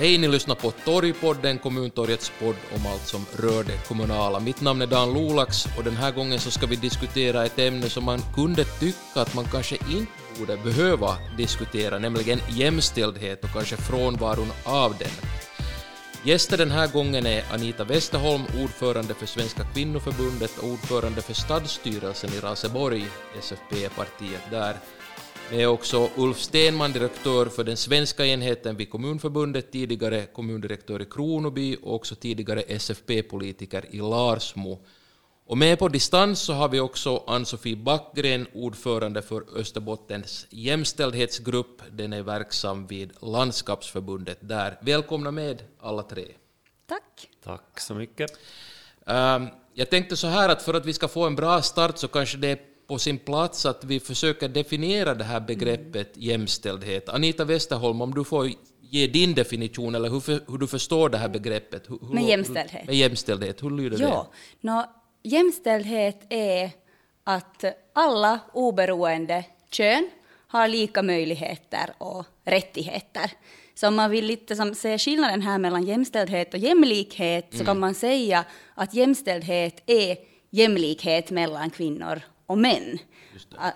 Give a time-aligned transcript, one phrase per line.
[0.00, 4.40] Hej, ni lyssnar på Torgpodden, Kommuntorgets podd om allt som rör det kommunala.
[4.40, 7.88] Mitt namn är Dan Lolax och den här gången så ska vi diskutera ett ämne
[7.88, 13.76] som man kunde tycka att man kanske inte borde behöva diskutera, nämligen jämställdhet och kanske
[13.76, 15.30] frånvaron av den.
[16.24, 22.30] Gäster den här gången är Anita Westerholm, ordförande för Svenska kvinnoförbundet och ordförande för stadsstyrelsen
[22.30, 23.06] i Raseborg,
[23.38, 24.76] SFP-partiet där.
[25.50, 31.04] Det är också Ulf Stenman, direktör för den svenska enheten vid Kommunförbundet, tidigare kommundirektör i
[31.04, 34.84] Kronoby och också tidigare SFP-politiker i Larsmo.
[35.46, 41.82] Och med på distans så har vi också Ann-Sofie Backgren, ordförande för Österbottens jämställdhetsgrupp.
[41.90, 44.78] Den är verksam vid Landskapsförbundet där.
[44.82, 46.26] Välkomna med alla tre.
[46.86, 47.28] Tack.
[47.44, 48.30] Tack så mycket.
[49.06, 52.08] Um, jag tänkte så här att för att vi ska få en bra start så
[52.08, 56.28] kanske det är på sin plats att vi försöker definiera det här begreppet mm.
[56.28, 57.08] jämställdhet.
[57.08, 61.18] Anita Westerholm, om du får ge din definition eller hur, för, hur du förstår det
[61.18, 61.90] här begreppet.
[61.90, 62.86] Hur, med jämställdhet?
[62.86, 64.68] Med jämställdhet, hur lyder ja, det?
[64.68, 64.84] No,
[65.22, 66.70] jämställdhet är
[67.24, 70.10] att alla oberoende kön
[70.46, 73.30] har lika möjligheter och rättigheter.
[73.74, 77.58] Så om man vill lite som se skillnaden här mellan jämställdhet och jämlikhet mm.
[77.58, 78.44] så kan man säga
[78.74, 80.16] att jämställdhet är
[80.50, 82.98] jämlikhet mellan kvinnor och män.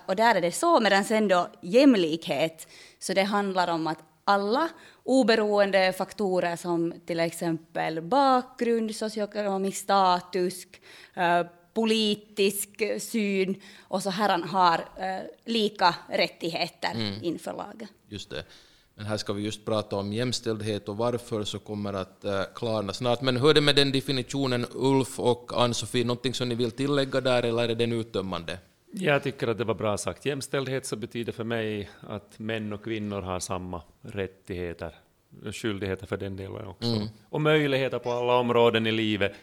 [0.05, 2.67] Och där är det så, medan sen då jämlikhet,
[2.99, 4.69] så det handlar om att alla
[5.03, 10.65] oberoende faktorer som till exempel bakgrund, socioekonomisk status,
[11.13, 17.13] eh, politisk syn och så här har eh, lika rättigheter mm.
[17.21, 17.87] inför lagen.
[18.09, 18.43] Just det.
[18.95, 22.93] Men här ska vi just prata om jämställdhet och varför så kommer att uh, klarna
[22.93, 23.21] snart.
[23.21, 27.21] Men hur är det med den definitionen, Ulf och Ann-Sofie, någonting som ni vill tillägga
[27.21, 28.59] där eller är den uttömmande?
[28.91, 30.25] Jag tycker att det var bra sagt.
[30.25, 34.95] Jämställdhet så betyder för mig att män och kvinnor har samma rättigheter,
[35.51, 37.07] skyldigheter för den delen också, mm.
[37.29, 39.33] och möjligheter på alla områden i livet.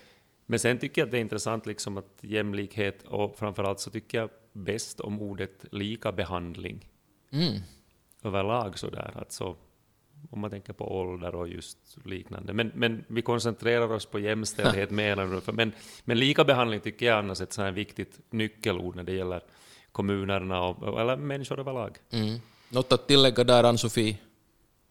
[0.46, 4.18] Men sen tycker jag att det är intressant liksom att jämlikhet och framförallt så tycker
[4.18, 6.88] jag bäst om ordet lika behandling.
[7.32, 7.60] Mm
[8.22, 9.12] överlag sådär.
[9.16, 9.56] Alltså,
[10.30, 12.52] om man tänker på ålder och just liknande.
[12.52, 15.72] Men, men vi koncentrerar oss på jämställdhet mer men,
[16.04, 19.42] men lika behandling tycker jag annars är ett sådant viktigt nyckelord när det gäller
[19.92, 21.96] kommunerna och, eller människor överlag.
[22.10, 22.38] Mm.
[22.68, 24.16] Något att tillägga där, Ann-Sofie?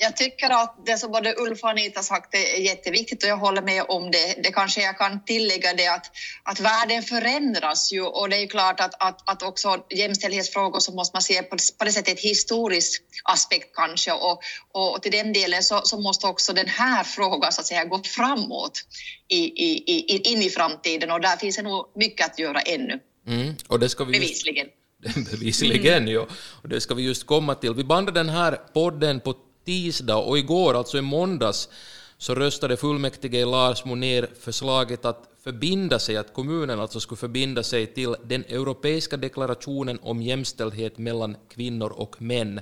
[0.02, 3.62] Jag tycker att det som både Ulf och Anita sagt är jätteviktigt och jag håller
[3.62, 4.44] med om det.
[4.44, 6.12] Det kanske jag kan tillägga det att,
[6.44, 11.16] att världen förändras ju och det är klart att, att, att också jämställdhetsfrågor så måste
[11.16, 14.40] man se på, på det sättet historisk aspekt kanske och,
[14.72, 17.86] och, och till den delen så, så, måste också den här frågan så att säga
[17.86, 18.82] gå framåt
[19.28, 23.00] i, i, i, in i framtiden och där finns det nog mycket att göra ännu.
[23.28, 24.68] Mm, och det ska vi Bevisligen.
[25.06, 26.14] Just, bevisligen, mm.
[26.14, 26.28] ja.
[26.62, 27.74] Och det ska vi just komma till.
[27.74, 29.36] Vi bandade den här podden på
[29.66, 31.70] tisdag och igår, alltså i måndags,
[32.18, 37.64] så röstade fullmäktige i Larsmo ner förslaget att förbinda sig, att kommunen alltså skulle förbinda
[37.64, 42.62] sig till den europeiska deklarationen om jämställdhet mellan kvinnor och män.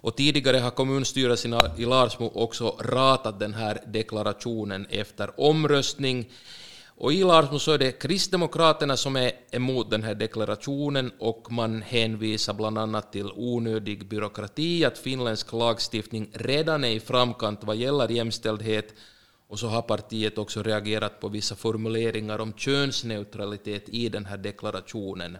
[0.00, 6.30] Och tidigare har kommunstyrelsen i Larsmo också ratat den här deklarationen efter omröstning.
[6.98, 11.82] Och i Larsmo så är det Kristdemokraterna som är emot den här deklarationen och man
[11.82, 18.08] hänvisar bland annat till onödig byråkrati, att finländsk lagstiftning redan är i framkant vad gäller
[18.08, 18.94] jämställdhet
[19.48, 25.38] och så har partiet också reagerat på vissa formuleringar om könsneutralitet i den här deklarationen.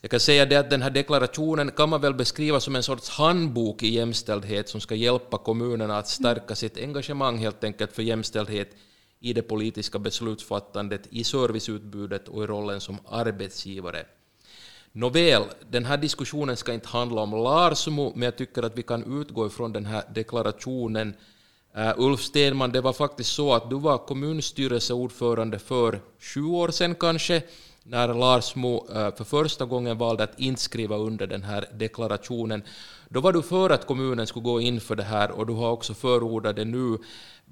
[0.00, 3.08] Jag kan säga det att den här deklarationen kan man väl beskriva som en sorts
[3.08, 8.70] handbok i jämställdhet som ska hjälpa kommunerna att stärka sitt engagemang helt enkelt för jämställdhet
[9.20, 14.06] i det politiska beslutsfattandet, i serviceutbudet och i rollen som arbetsgivare.
[14.92, 19.20] Nåväl, den här diskussionen ska inte handla om Larsmo, men jag tycker att vi kan
[19.20, 21.14] utgå ifrån den här deklarationen.
[21.76, 26.94] Uh, Ulf Stenman, det var faktiskt så att du var kommunstyrelseordförande för sju år sedan
[26.94, 27.42] kanske,
[27.82, 32.62] när Larsmo uh, för första gången valde att inte skriva under den här deklarationen.
[33.08, 35.70] Då var du för att kommunen skulle gå in för det här och du har
[35.70, 36.98] också förordat det nu.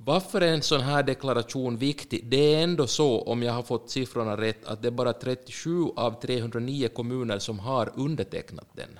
[0.04, 2.26] Varför är en sån här deklaration viktig?
[2.26, 5.84] Det är ändå så, om jag har fått siffrorna rätt, att det är bara 37
[5.96, 8.98] av 309 kommuner som har undertecknat den.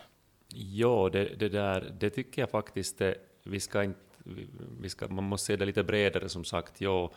[0.49, 3.13] Ja, det, det där, det tycker jag faktiskt, eh,
[3.43, 4.01] vi ska inte,
[4.81, 7.11] vi ska, man måste se det lite bredare som sagt, ja.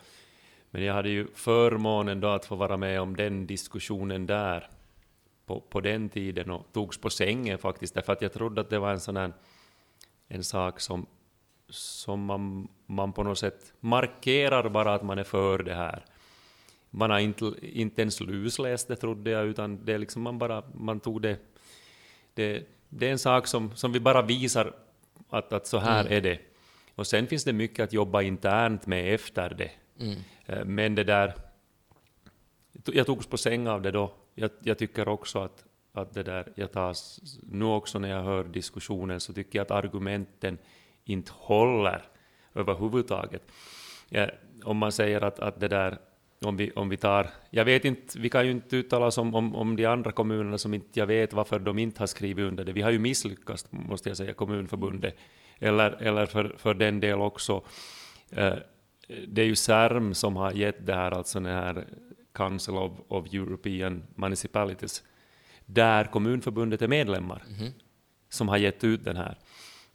[0.71, 4.69] Men jag hade ju förmånen då att få vara med om den diskussionen där
[5.45, 8.79] på, på den tiden och togs på sängen faktiskt, därför att jag trodde att det
[8.79, 9.33] var en sån här,
[10.27, 11.05] en sak som
[11.69, 16.05] som man, man på något sätt markerar bara att man är för det här.
[16.89, 20.63] Man har inte, inte ens lusläst det trodde jag, utan det är liksom man bara,
[20.73, 21.37] man tog det,
[22.33, 24.73] det, det är en sak som, som vi bara visar
[25.29, 26.13] att, att så här mm.
[26.13, 26.39] är det.
[26.95, 29.71] Och sen finns det mycket att jobba internt med efter det.
[29.99, 30.75] Mm.
[30.75, 31.33] Men det där,
[32.85, 34.13] jag togs på säng av det då.
[34.35, 36.95] Jag, jag, tycker också att, att det där, jag tar,
[37.41, 40.57] nu också när jag hör diskussionen så tycker jag att argumenten
[41.05, 42.03] inte håller
[42.55, 43.51] överhuvudtaget.
[44.09, 44.27] Ja,
[44.63, 45.97] om man säger att, att det där,
[46.41, 49.35] om vi, om vi tar, jag vet inte, vi kan ju inte uttala oss om,
[49.35, 52.63] om, om de andra kommunerna som inte jag vet varför de inte har skrivit under
[52.63, 52.73] det.
[52.73, 55.15] Vi har ju misslyckats, måste jag säga, Kommunförbundet,
[55.59, 57.63] eller, eller för, för den del också,
[58.29, 58.53] eh,
[59.27, 61.87] det är ju CERM som har gett det här, alltså den här
[62.33, 65.03] Council of, of European Municipalities,
[65.65, 67.71] där Kommunförbundet är medlemmar, mm -hmm.
[68.29, 69.37] som har gett ut den här.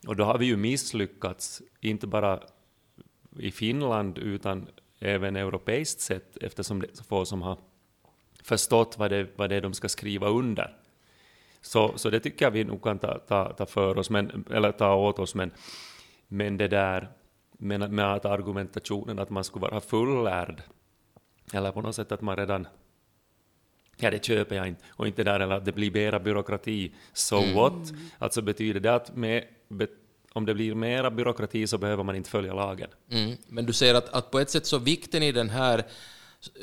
[0.07, 2.41] Och då har vi ju misslyckats, inte bara
[3.39, 4.69] i Finland utan
[4.99, 7.59] även europeiskt sett eftersom det är så få som har
[8.43, 10.77] förstått vad det, vad det är de ska skriva under.
[11.61, 14.73] Så, så det tycker jag vi nog kan ta, ta, ta för oss, men, eller
[14.73, 15.51] ta åt oss, men,
[16.29, 17.09] men det där
[17.59, 20.63] med, med att argumentationen att man skulle vara fullärd,
[21.53, 22.67] eller på något sätt att man redan
[23.97, 24.83] Ja, det köper jag inte.
[24.91, 26.93] Och inte där eller att det blir mera byråkrati.
[27.13, 27.55] So mm.
[27.55, 27.93] what?
[28.19, 29.45] Alltså betyder det att med,
[30.33, 32.89] om det blir mera byråkrati så behöver man inte följa lagen.
[33.11, 33.37] Mm.
[33.49, 35.85] Men du säger att, att på ett sätt så vikten i den här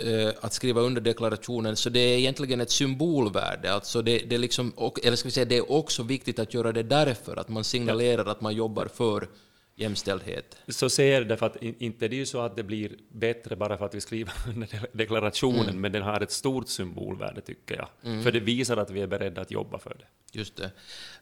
[0.05, 3.73] uh, att skriva under deklarationen, så det är egentligen ett symbolvärde.
[3.73, 4.73] Alltså det, det, liksom,
[5.03, 8.25] eller ska vi säga, det är också viktigt att göra det därför, att man signalerar
[8.25, 9.27] att man jobbar för
[9.75, 10.57] jämställdhet.
[10.67, 13.77] Så ser det, för att inte det är ju så att det blir bättre bara
[13.77, 15.81] för att vi skriver under deklarationen, mm.
[15.81, 17.87] men den har ett stort symbolvärde tycker jag.
[18.03, 18.23] Mm.
[18.23, 20.05] För det visar att vi är beredda att jobba för det.
[20.33, 20.71] Just det.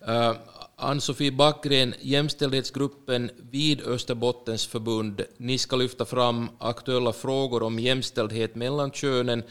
[0.07, 0.37] Uh,
[0.75, 8.91] Ann-Sofie Backgren, jämställdhetsgruppen vid Österbottens förbund, ni ska lyfta fram aktuella frågor om jämställdhet mellan
[8.91, 9.43] könen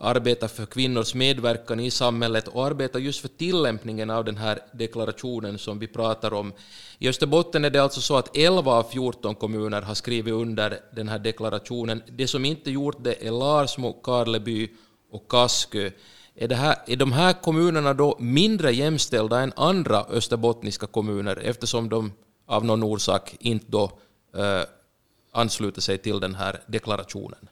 [0.00, 5.58] arbeta för kvinnors medverkan i samhället och arbeta just för tillämpningen av den här deklarationen
[5.58, 6.52] som vi pratar om.
[6.98, 11.08] I Österbotten är det alltså så att 11 av 14 kommuner har skrivit under den
[11.08, 12.02] här deklarationen.
[12.06, 14.68] Det som inte gjort det är Larsmo, Karleby
[15.10, 15.90] och Kaskö.
[16.34, 21.88] Är, det här, är de här kommunerna då mindre jämställda än andra österbottniska kommuner eftersom
[21.88, 22.12] de
[22.46, 23.84] av någon orsak inte då
[24.36, 24.62] eh,
[25.32, 27.48] ansluter sig till den här deklarationen?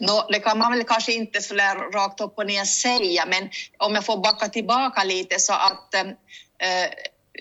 [0.00, 3.50] No, det kan man väl kanske inte så där rakt upp och ner säga, men
[3.78, 6.90] om jag får backa tillbaka lite så att eh, eh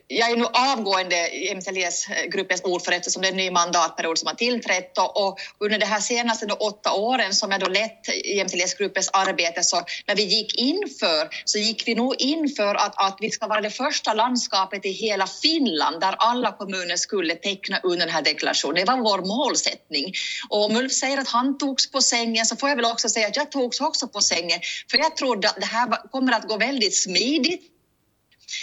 [0.08, 4.36] jag är nu avgående jämställdhetsgruppens eh, ordförande eftersom det är en ny mandatperiod som har
[4.36, 9.10] tillträtt och, och under de här senaste då, åtta åren som jag då lett jämställdhetsgruppens
[9.14, 13.18] arbete så när vi gick in för så gick vi nog in för att, att
[13.20, 18.06] vi ska vara det första landskapet i hela Finland där alla kommuner skulle teckna under
[18.06, 18.76] den här deklarationen.
[18.76, 20.14] Det var vår målsättning.
[20.50, 23.28] Och om Ulf säger att han togs på sängen så får jag väl också säga
[23.28, 24.60] att jag togs också på sängen
[24.92, 27.73] för jag trodde att det här kommer att gå väldigt smidigt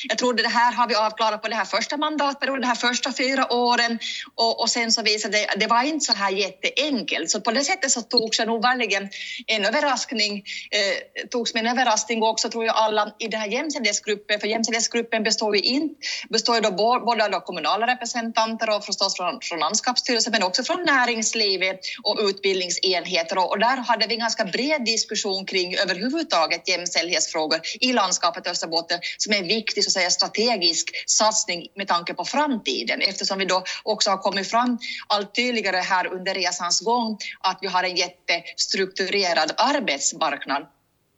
[0.08, 3.12] jag trodde det här har vi avklarat på den här första mandatperioden, de här första
[3.12, 3.98] fyra åren.
[4.34, 7.30] Och, och sen så visade det det var inte så här jätteenkelt.
[7.30, 9.08] Så på det sättet så togs jag nog verkligen
[9.46, 14.40] en överraskning, eh, togs med en överraskning också tror jag alla i den här jämställdhetsgruppen,
[14.40, 15.94] för jämställdhetsgruppen består ju, in,
[16.30, 20.82] består ju då både av kommunala representanter och förstås från, från landskapsstyrelsen men också från
[20.84, 23.38] näringslivet och utbildningsenheter.
[23.38, 29.00] Och, och där hade vi en ganska bred diskussion kring överhuvudtaget jämställdhetsfrågor i landskapet Österbotten
[29.18, 33.44] som är viktigt viktig så att säga, strategisk satsning med tanke på framtiden eftersom vi
[33.44, 37.96] då också har kommit fram allt tydligare här under resans gång att vi har en
[37.96, 40.66] jättestrukturerad arbetsmarknad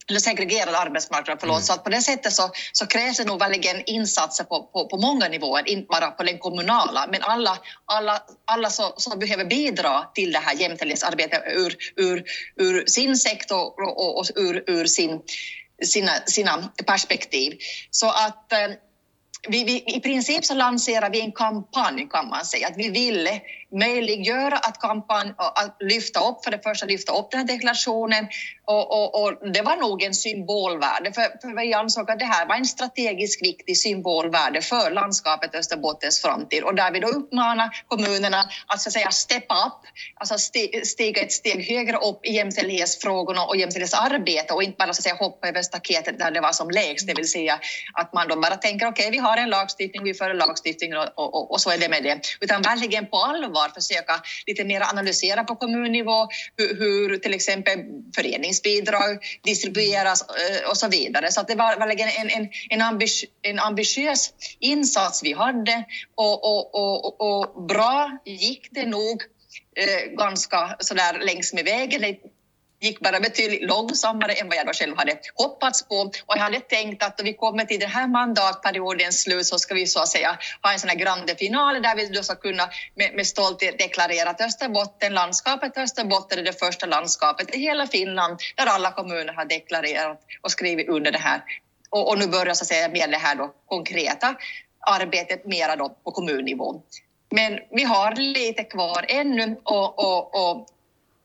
[0.09, 1.57] eller segregerad arbetsmarknad, förlåt.
[1.57, 1.67] Mm.
[1.67, 4.97] Så att på det sättet så, så krävs det nog verkligen insatser på, på, på
[4.97, 10.05] många nivåer, inte bara på den kommunala, men alla, alla, alla som, som behöver bidra
[10.15, 12.25] till det här jämställdhetsarbetet ur, ur,
[12.57, 15.21] ur sin sektor och, och, och ur, ur sin
[15.85, 17.59] sina, sina perspektiv.
[17.91, 18.69] Så att eh,
[19.49, 23.41] vi, vi, I princip så lanserar vi en kampanj kan man säga, att vi ville
[23.73, 28.29] möjliggöra att kampanj, att lyfta upp, för det första lyfta upp den här deklarationen
[28.65, 32.47] och, och, och, det var nog en symbolvärde, för, för vi ansåg att det här
[32.47, 38.41] var en strategiskt viktig symbolvärde för landskapet Österbottens framtid och där vi då uppmanar kommunerna
[38.67, 40.39] att så att säga steppa upp, alltså
[40.85, 45.15] stiga ett steg högre upp i jämställdhetsfrågorna och jämställdhetsarbete och inte bara så att säga
[45.15, 47.59] hoppa över staketet där det var som lägst, det vill säga
[47.95, 50.97] att man då bara tänker okej, okay, vi har har en lagstiftning, vi för lagstiftning
[50.97, 54.81] och, och, och, så är det med det, utan verkligen på allvar försöka lite mer
[54.81, 57.79] analysera på kommunnivå hur, hur till exempel
[58.17, 61.33] föreningsbidrag distribueras eh, och så vidare.
[61.33, 65.85] Så det var verkligen en, en, en, ambitiös, en ambitiös insats vi hade
[66.15, 69.23] och, och, och, och bra gick det nog
[69.77, 72.17] eh, ganska sådär längs med vägen
[72.83, 75.95] gick bara betydligt långsammare än vad jag då själv hade hoppats på.
[76.27, 79.75] Och jag hade tänkt att då vi kommer till den här mandatperiodens slut så ska
[79.75, 82.69] vi så att säga ha en sån här grande final där vi då ska kunna
[82.95, 88.39] med, med stolthet deklarera att Österbotten, landskapet Österbotten är det första landskapet i hela Finland
[88.57, 91.43] där alla kommuner har deklarerat och skrivit under det här.
[91.91, 94.35] Och, och nu börjar så att säga med det här då konkreta
[94.81, 96.83] arbetet mera då på kommunnivå.
[97.31, 100.67] Men vi har lite kvar ännu och, och, och,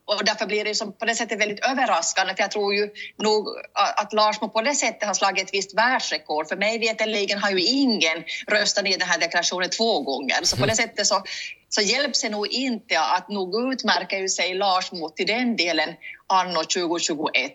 [0.08, 2.34] och därför blir det som på det sättet väldigt överraskande.
[2.34, 6.48] För jag tror ju nog att Larsmo på det sättet har slagit ett visst världsrekord.
[6.48, 10.40] För mig veterligen har ju ingen röstat ner den här deklarationen två gånger.
[10.42, 11.22] Så på det sättet så,
[11.68, 15.94] så hjälps det nog inte att nog utmärker ju sig Larsmo till den delen
[16.26, 17.52] anno 2021.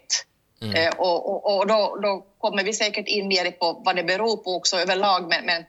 [0.61, 0.75] Mm.
[0.75, 4.37] Eh, och, och, och då, då, kommer vi säkert in mer på vad det beror
[4.37, 5.29] på också överlag.
[5.29, 5.63] Men, men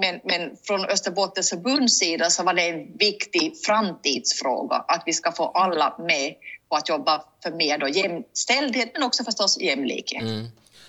[0.00, 5.32] men, men från Österbottens förbunds sida så var det en viktig framtidsfråga att vi ska
[5.32, 6.34] få alla med
[6.68, 10.22] på att jobba för mer då jämställdhet men också förstås jämlikhet.
[10.22, 10.46] Mm.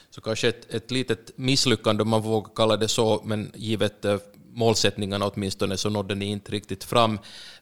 [0.09, 4.17] Så kanske ett, ett litet misslyckande om man vågar kalla det så, men givet eh,
[4.53, 7.19] målsättningarna åtminstone så nådde ni inte riktigt fram.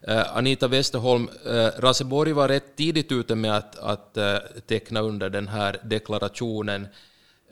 [0.08, 4.18] Uh, Anita Westerholm, uh, Raseborg var rätt tidigt ute med att, att
[4.66, 6.88] teckna under den här deklarationen.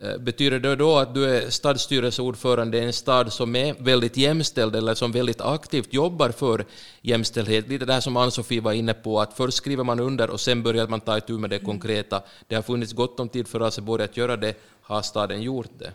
[0.00, 4.76] Eh, betyder det då att du är stadsstyrelseordförande i en stad som är väldigt jämställd
[4.76, 6.64] eller som väldigt aktivt jobbar för
[7.02, 7.68] jämställdhet?
[7.68, 10.62] Lite det här som Ann-Sofie var inne på, att först skriver man under och sen
[10.62, 12.22] börjar man ta itu med det konkreta.
[12.46, 14.54] Det har funnits gott om tid för Raseborg att göra det.
[14.82, 15.92] Har staden gjort det?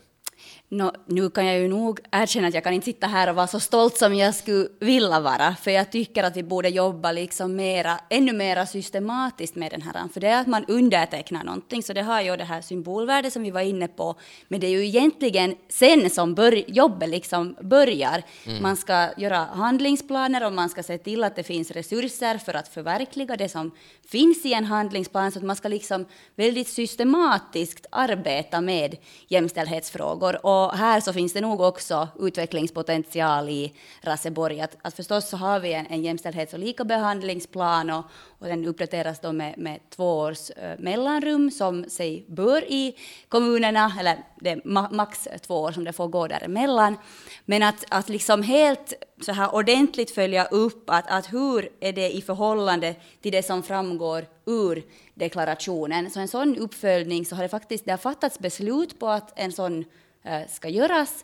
[0.74, 3.48] No, nu kan jag ju nog erkänna att jag kan inte sitta här och vara
[3.48, 7.56] så stolt som jag skulle vilja vara, för jag tycker att vi borde jobba liksom
[7.56, 11.94] mera, ännu mer systematiskt med den här, för det är att man undertecknar någonting, så
[11.94, 14.16] det har ju det här symbolvärdet som vi var inne på,
[14.48, 18.24] men det är ju egentligen sen som bör, jobbet liksom börjar.
[18.46, 18.63] Mm.
[18.63, 22.68] Man ska göra handlingsplaner och man ska se till att det finns resurser för att
[22.68, 23.72] förverkliga det som
[24.08, 28.98] finns i en handlingsplan, så att man ska liksom väldigt systematiskt arbeta med
[29.28, 30.46] jämställdhetsfrågor.
[30.46, 34.62] Och och här så finns det nog också utvecklingspotential i Raseborg.
[34.62, 38.06] Att, att förstås så har vi en, en jämställdhets och likabehandlingsplan och,
[38.39, 42.96] och den uppdateras då med, med två års uh, mellanrum som sig bör i
[43.27, 44.62] kommunerna, eller det är
[44.94, 46.98] max två år som det får gå däremellan.
[47.46, 52.15] Men att, att liksom helt så här ordentligt följa upp att, att hur är det
[52.15, 56.10] i förhållande till det som framgår ur deklarationen.
[56.10, 59.51] Så en sån uppföljning så har det faktiskt det har fattats beslut på att en
[59.51, 59.86] sån
[60.50, 61.24] ska göras.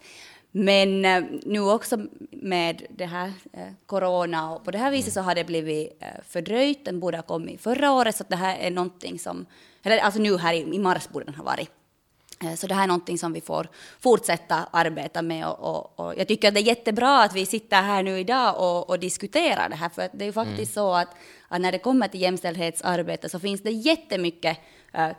[0.51, 1.97] Men eh, nu också
[2.31, 6.85] med det här eh, corona och på det här viset så har det blivit fördröjt.
[6.85, 9.45] Den borde ha kommit förra året, så det här är någonting som,
[9.83, 11.71] eller alltså nu här i mars borde den ha varit.
[12.57, 13.67] Så det här är någonting som vi får
[13.99, 17.81] fortsätta arbeta med och, och, och, jag tycker att det är jättebra att vi sitter
[17.81, 20.85] här nu idag och, och diskuterar det här, för det är ju faktiskt mm.
[20.85, 21.07] så att,
[21.47, 24.57] att, när det kommer till jämställdhetsarbete så finns det jättemycket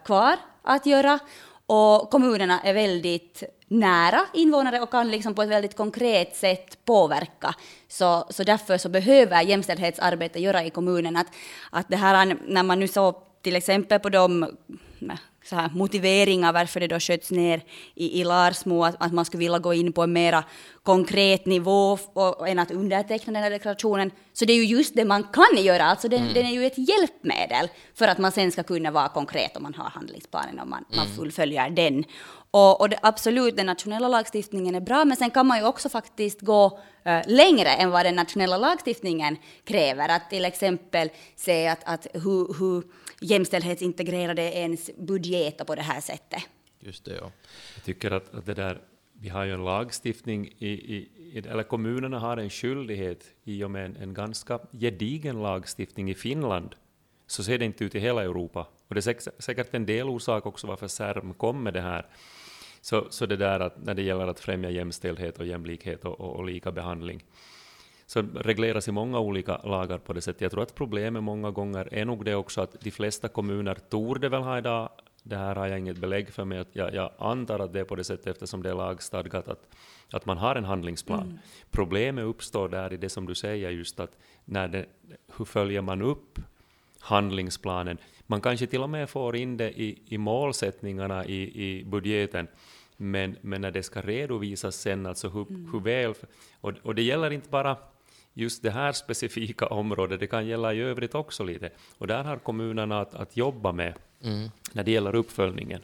[0.05, 1.19] kvar att göra
[1.67, 7.55] och kommunerna är väldigt nära invånare och kan liksom på ett väldigt konkret sätt påverka.
[7.89, 11.27] Så, så därför så behöver jämställdhetsarbete göra i kommunen att,
[11.71, 14.57] att det här, när man nu såg till exempel på de
[15.49, 17.63] så här motiveringar varför det då sköts ner
[17.95, 20.45] i, i Larsmo, att, att man skulle vilja gå in på en mera
[20.83, 24.11] konkret nivå och, och än att underteckna den här deklarationen.
[24.33, 26.35] Så det är ju just det man kan göra, alltså den, mm.
[26.35, 29.75] den är ju ett hjälpmedel för att man sen ska kunna vara konkret om man
[29.75, 30.97] har handlingsplanen och man, mm.
[30.97, 32.05] man fullföljer den.
[32.51, 35.89] Och, och det, absolut, den nationella lagstiftningen är bra, men sen kan man ju också
[35.89, 36.67] faktiskt gå
[37.07, 40.09] uh, längre än vad den nationella lagstiftningen kräver.
[40.09, 42.83] Att till exempel se att, att hur, hur
[43.21, 46.43] jämställdhetsintegrerade ens budgeter på det här sättet.
[46.81, 47.31] Just det, ja.
[47.75, 48.81] Jag tycker att, att det där,
[49.13, 51.09] vi har ju en lagstiftning, i, i,
[51.47, 56.75] eller kommunerna har en skyldighet i och med en, en ganska gedigen lagstiftning i Finland,
[57.27, 58.67] så ser det inte ut i hela Europa.
[58.89, 62.07] Och det är säkert en del orsak också varför CERM kom med det här.
[62.81, 66.37] Så, så det där att när det gäller att främja jämställdhet och jämlikhet och, och,
[66.37, 67.25] och lika behandling,
[68.09, 70.41] så regleras i många olika lagar på det sättet.
[70.41, 74.29] Jag tror att problemet många gånger är nog det också att de flesta kommuner torde
[74.29, 74.89] väl ha idag,
[75.23, 77.95] det här har jag inget belägg för, men jag, jag antar att det är på
[77.95, 79.69] det sättet eftersom det är lagstadgat att,
[80.13, 81.23] att man har en handlingsplan.
[81.23, 81.39] Mm.
[81.71, 84.87] Problemet uppstår där i det som du säger just att när det,
[85.37, 86.39] hur följer man upp
[87.01, 87.99] handlingsplanen?
[88.27, 92.49] Man kanske till och med får in det i, i målsättningarna i, i budgeten,
[92.97, 95.73] men, men när det ska redovisas sen, alltså hur, mm.
[95.73, 96.15] hur väl...
[96.61, 97.77] Och, och det gäller inte bara
[98.39, 101.71] just det här specifika området, det kan gälla i övrigt också lite.
[101.99, 104.51] Och där har kommunerna att, att jobba med mm.
[104.73, 105.81] när det gäller uppföljningen.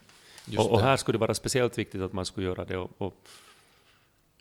[0.59, 2.77] Och, och, här skulle det vara speciellt viktigt att man skulle göra det.
[2.77, 3.15] Och, och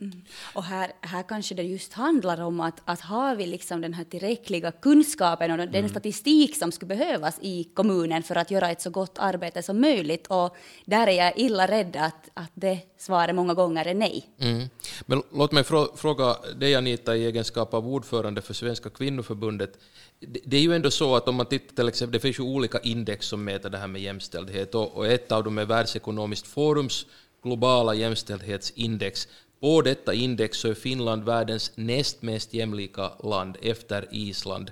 [0.04, 0.22] Mm.
[0.54, 4.04] Och här, här kanske det just handlar om att, att har vi liksom den här
[4.04, 5.90] tillräckliga kunskapen och den mm.
[5.90, 10.28] statistik som skulle behövas i kommunen för att göra ett så gott arbete som möjligt.
[10.28, 10.56] Och
[10.86, 14.30] där är jag illa rädd att, att det svaret många gånger är nej.
[14.40, 14.70] Mm.
[15.06, 15.64] Men låt mig
[15.96, 19.80] fråga dig Anita i egenskap av ordförande för Svenska kvinnoförbundet.
[20.20, 22.80] Det är ju ändå så att om man tittar till exempel, det finns ju olika
[22.80, 27.06] index som mäter det här med jämställdhet och, och ett av dem är Världsekonomiskt forums
[27.44, 29.28] globala jämställdhetsindex.
[29.64, 34.72] På detta index så är Finland världens näst mest jämlika land efter Island.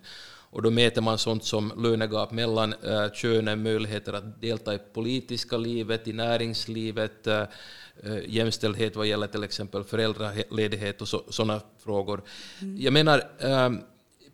[0.49, 5.57] Och då mäter man sånt som lönegap mellan äh, könen, möjligheter att delta i politiska
[5.57, 7.43] livet, i näringslivet, äh,
[8.27, 12.21] jämställdhet vad gäller till exempel föräldraledighet och sådana frågor.
[12.61, 12.81] Mm.
[12.81, 13.69] Jag menar, äh,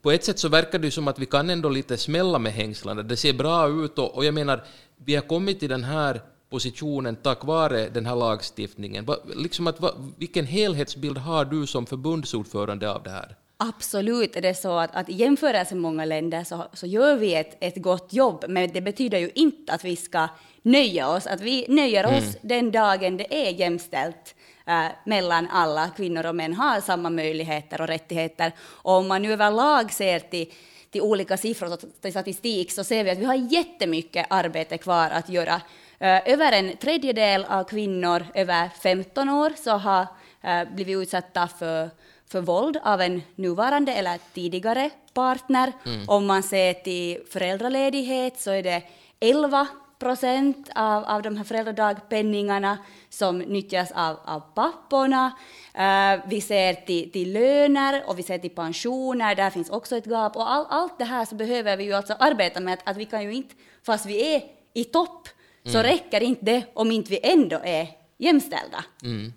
[0.02, 3.04] på ett sätt så verkar det som att vi kan ändå lite smälla med hängslande.
[3.04, 4.64] Det ser bra ut och, och jag menar,
[5.06, 9.06] vi har kommit till den här positionen tack vare den här lagstiftningen.
[9.06, 13.36] Va, liksom att, va, vilken helhetsbild har du som förbundsordförande av det här?
[13.58, 17.36] Absolut är det så att, att i jämförelse med många länder så, så gör vi
[17.36, 20.28] ett, ett gott jobb, men det betyder ju inte att vi ska
[20.62, 22.36] nöja oss, att vi nöjer oss mm.
[22.42, 24.36] den dagen det är jämställt
[24.66, 28.52] äh, mellan alla kvinnor och män har samma möjligheter och rättigheter.
[28.60, 30.52] Och om man nu överlag ser till
[30.92, 35.30] till olika siffror och statistik så ser vi att vi har jättemycket arbete kvar att
[35.30, 35.62] göra.
[36.00, 40.08] Eh, över en tredjedel av kvinnor över 15 år så har
[40.42, 41.90] eh, blivit utsatta för,
[42.32, 45.74] för våld av en nuvarande eller tidigare partner.
[45.86, 46.10] Mm.
[46.10, 48.84] Om man ser till föräldraledighet så är det
[49.20, 49.68] 11
[50.00, 52.78] procent av, av de här föräldradagpenningarna
[53.10, 55.32] som nyttjas av, av papporna.
[55.78, 60.06] Uh, vi ser till, till löner och vi ser till pensioner, där finns också ett
[60.06, 60.36] gap.
[60.36, 63.06] Och all, allt det här så behöver vi ju alltså arbeta med att, att vi
[63.06, 65.30] kan ju inte, fast vi är i topp,
[65.72, 65.92] så mm.
[65.92, 68.86] räcker inte det om inte vi ändå är jämställda.
[69.04, 69.34] Mm.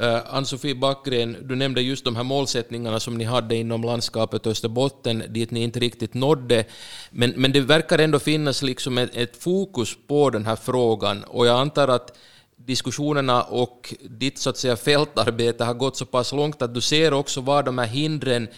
[0.00, 5.22] Uh, Ann-Sofie Backgren, du nämnde just de här målsättningarna som ni hade inom landskapet Österbotten,
[5.28, 6.64] dit ni inte riktigt nådde.
[7.10, 11.46] Men, men det verkar ändå finnas liksom ett, ett fokus på den här frågan, och
[11.46, 12.18] jag antar att
[12.56, 17.12] diskussionerna och ditt så att säga, fältarbete har gått så pass långt att du ser
[17.12, 18.48] också var de här hindren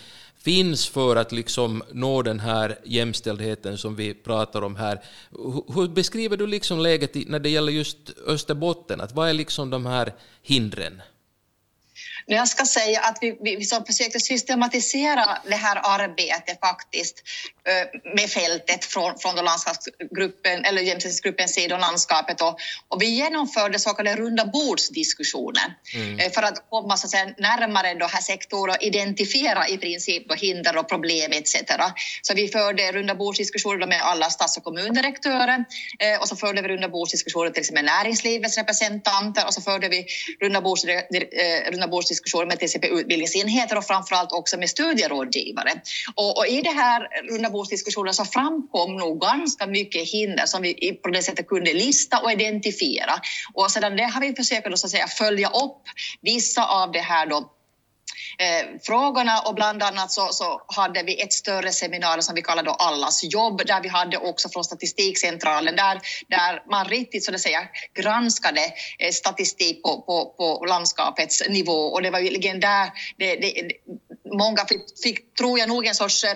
[0.44, 5.00] finns för att liksom nå den här jämställdheten som vi pratar om här.
[5.75, 9.00] Hur beskriver du liksom läget när det gäller just Österbotten?
[9.00, 11.02] Att vad är liksom de här hindren?
[12.32, 17.23] Jag ska säga att vi, vi, vi försökte systematisera det här arbetet faktiskt
[17.69, 23.06] eh, med fältet från, från då landskapsgruppen, eller jämställdhetsgruppens sida och landskapet och, och vi
[23.06, 26.19] genomförde så kallade runda bordsdiskussioner mm.
[26.19, 30.34] Eh, för att komma så att säga, närmare de här sektorerna och identifiera i princip
[30.34, 31.54] hinder och problem etc.
[32.23, 35.64] Så vi förde runda bordsdiskussioner med alla stads och kommundirektörer
[35.99, 39.88] eh, och så förde vi runda bordsdiskussioner till exempel med näringslivets representanter och så förde
[39.88, 40.06] vi
[40.40, 40.84] runda bords,
[41.71, 45.71] runda bords diskussioner med till exempel utbildningsenheter och framförallt också med studierådgivare.
[46.15, 51.09] Och, och i det här rundabordsdiskussionen så framkom nog ganska mycket hinder som vi på
[51.09, 53.13] det sättet kunde lista och identifiera.
[53.54, 55.83] Och sedan det har vi försökt att, så att säga, följa upp
[56.21, 57.56] vissa av det här då
[58.40, 62.62] eh, frågorna och bland annat så, så, hade vi ett större seminarium som vi kallar
[62.62, 67.40] då Allas jobb där vi hade också från Statistikcentralen där, där man riktigt så att
[67.40, 68.60] säga granskade
[68.98, 71.72] eh, statistik på, på, på landskapets nivå.
[71.72, 73.72] Och det var ju där det, det,
[74.32, 76.34] många fick, fick, tror jag nog, en sorts eh,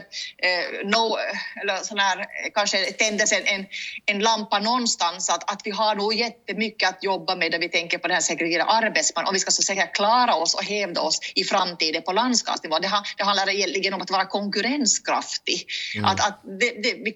[0.84, 1.16] no,
[1.62, 3.66] eller sån här, kanske tändes en, en,
[4.06, 7.98] en lampa någonstans att, att vi har nog jättemycket att jobba med när vi tänker
[7.98, 11.00] på den här segregerade arbetsmarknaden om vi ska så att säga klara oss och hävda
[11.00, 12.78] oss i framtiden på landskapsnivå.
[12.78, 15.66] Det, det handlar egentligen om att vara konkurrenskraftig.
[15.96, 16.04] Mm.
[16.04, 17.14] Att, att det, det,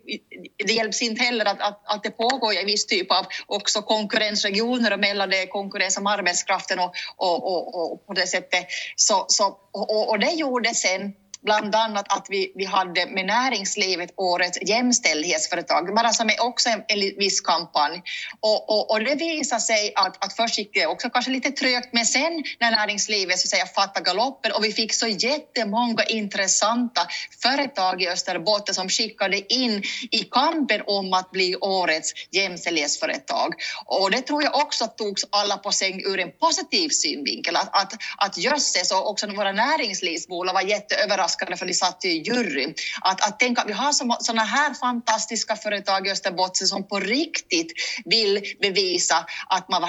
[0.66, 4.96] det, hjälps inte heller att, att, att det pågår en viss typ av också konkurrensregioner
[4.96, 10.10] mellan det konkurrens om arbetskraften och, och, och, och på det sättet så, så och,
[10.10, 11.12] och det gjorde sen
[11.48, 16.82] bland annat att vi, vi hade med näringslivet årets jämställdhetsföretag, men alltså med också en,
[16.88, 18.02] en viss kampanj.
[18.40, 21.88] Och, och, och det visade sig att, att först gick det också kanske lite trögt,
[21.92, 27.02] men sen när näringslivet så att säga fattade galoppen och vi fick så jättemånga intressanta
[27.42, 33.54] företag i Österbotten som skickade in i kampen om att bli årets jämställdhetsföretag.
[33.84, 37.92] Och det tror jag också togs alla på säng ur en positiv synvinkel, att, att,
[38.18, 42.74] att jösses och också våra näringslivsbolag var jätteöverraskade överraskande för de satt i jury.
[43.00, 47.72] Att, att tänka att vi har sådana här fantastiska företag i Österbotten som på riktigt
[48.04, 49.82] vill bevisa att man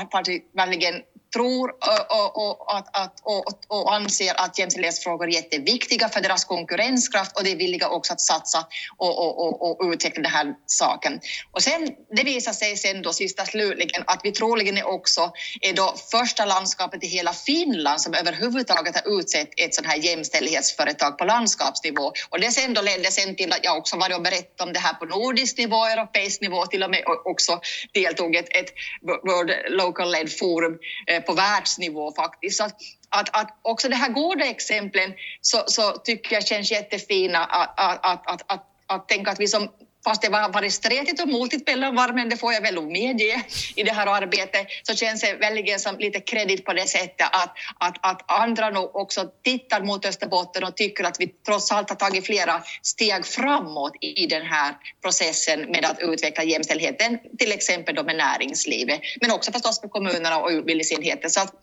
[0.53, 1.01] verkligen
[1.33, 1.69] tror
[2.09, 7.43] och, och, att, att, och, och anser att jämställdhetsfrågor är jätteviktiga för deras konkurrenskraft och
[7.43, 11.19] de är villiga också att satsa och, och, och, och utveckla den här saken.
[11.51, 15.73] Och sen, det visar sig sen då sista slutligen att vi troligen är också är
[15.73, 21.25] då första landskapet i hela Finland som överhuvudtaget har utsett ett sånt här jämställdhetsföretag på
[21.25, 22.11] landskapsnivå.
[22.29, 24.79] Och det sen då ledde sen till att jag också var och berättade om det
[24.79, 27.61] här på nordisk nivå, europeisk nivå, till och med och också
[27.93, 32.57] deltog ett, ett World Local Led Forum eh, Eh, på världsnivå faktiskt.
[32.57, 32.75] Så att,
[33.09, 38.05] att, att också de här goda exemplen så, så tycker jag känns jättefina att, att,
[38.05, 39.69] att, att, att, att tänka att vi som
[40.09, 43.43] fast det har varit stretigt och motigt mellan varven, det får jag väl medge
[43.75, 47.53] i det här arbetet, så känns det väldigt som lite kredit på det sättet att,
[47.79, 51.95] att, att andra nog också tittar mot Österbotten och tycker att vi trots allt har
[51.95, 58.03] tagit flera steg framåt i den här processen med att utveckla jämställdheten, till exempel då
[58.03, 61.29] med näringslivet, men också förstås med kommunerna och utbildningsenheter.
[61.29, 61.53] Så att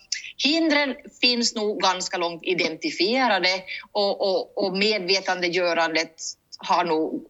[0.44, 6.14] hindren finns nog ganska långt identifierade och, och, och medvetandegörandet
[6.58, 7.26] har nog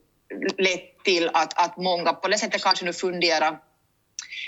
[0.59, 3.59] lett till att, att många på det sättet kanske nu funderar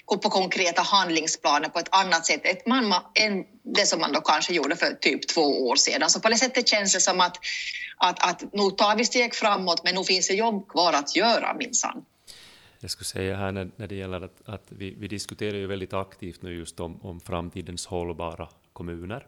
[0.06, 2.42] på konkreta handlingsplaner på ett annat sätt
[3.14, 6.10] än det som man då kanske gjorde för typ två år sedan.
[6.10, 7.36] Så på det sättet känns det som att,
[7.96, 11.54] att, att nu tar vi steg framåt men nu finns det jobb kvar att göra
[11.54, 12.04] minsann.
[12.80, 15.92] Jag skulle säga här när, när det gäller att, att vi, vi, diskuterar ju väldigt
[15.92, 19.26] aktivt nu just om, om framtidens hållbara kommuner.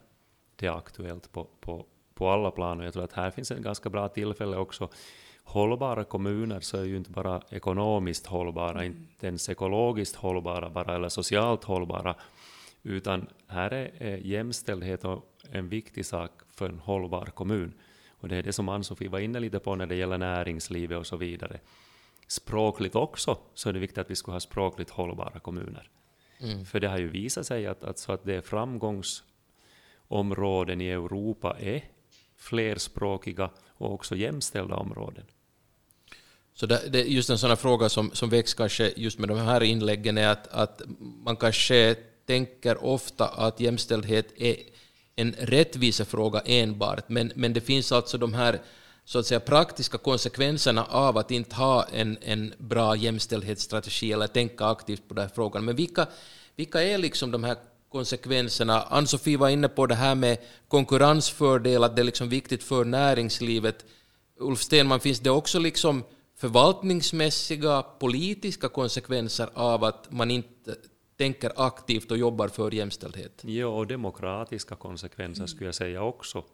[0.57, 3.63] Det är aktuellt på, på, på alla plan och jag tror att här finns en
[3.63, 4.89] ganska bra tillfälle också
[5.51, 8.87] hållbara kommuner så är ju inte bara ekonomiskt hållbara, mm.
[8.87, 12.15] inte ens ekologiskt hållbara bara, eller socialt hållbara,
[12.83, 15.05] utan här är jämställdhet
[15.51, 17.73] en viktig sak för en hållbar kommun.
[18.21, 21.07] Och det är det som Ann-Sofie var inne lite på när det gäller näringslivet och
[21.07, 21.61] så vidare.
[22.27, 25.91] Språkligt också så är det viktigt att vi ska ha språkligt hållbara kommuner.
[26.41, 26.65] Mm.
[26.65, 31.85] För det har ju visat sig att, att, så att det framgångsområden i Europa är
[32.37, 35.25] flerspråkiga och också jämställda områden.
[36.61, 39.39] Så det, det, just en sån här fråga som, som väcks kanske just med de
[39.39, 40.83] här inläggen är att, att
[41.25, 41.97] man kanske
[42.27, 44.57] tänker ofta att jämställdhet är
[45.17, 48.61] en rättvisefråga enbart, men, men det finns alltså de här
[49.05, 54.67] så att säga, praktiska konsekvenserna av att inte ha en, en bra jämställdhetsstrategi eller tänka
[54.67, 55.65] aktivt på den här frågan.
[55.65, 56.07] Men vilka,
[56.57, 57.57] vilka är liksom de här
[57.89, 58.83] konsekvenserna?
[58.83, 63.85] Ann-Sofie var inne på det här med konkurrensfördel, att det är liksom viktigt för näringslivet.
[64.39, 66.05] Ulf Stenman, finns det också liksom
[66.41, 70.77] förvaltningsmässiga, politiska konsekvenser av att man inte
[71.17, 73.45] tänker aktivt och jobbar för jämställdhet.
[73.45, 76.45] Ja, och demokratiska konsekvenser skulle jag säga också,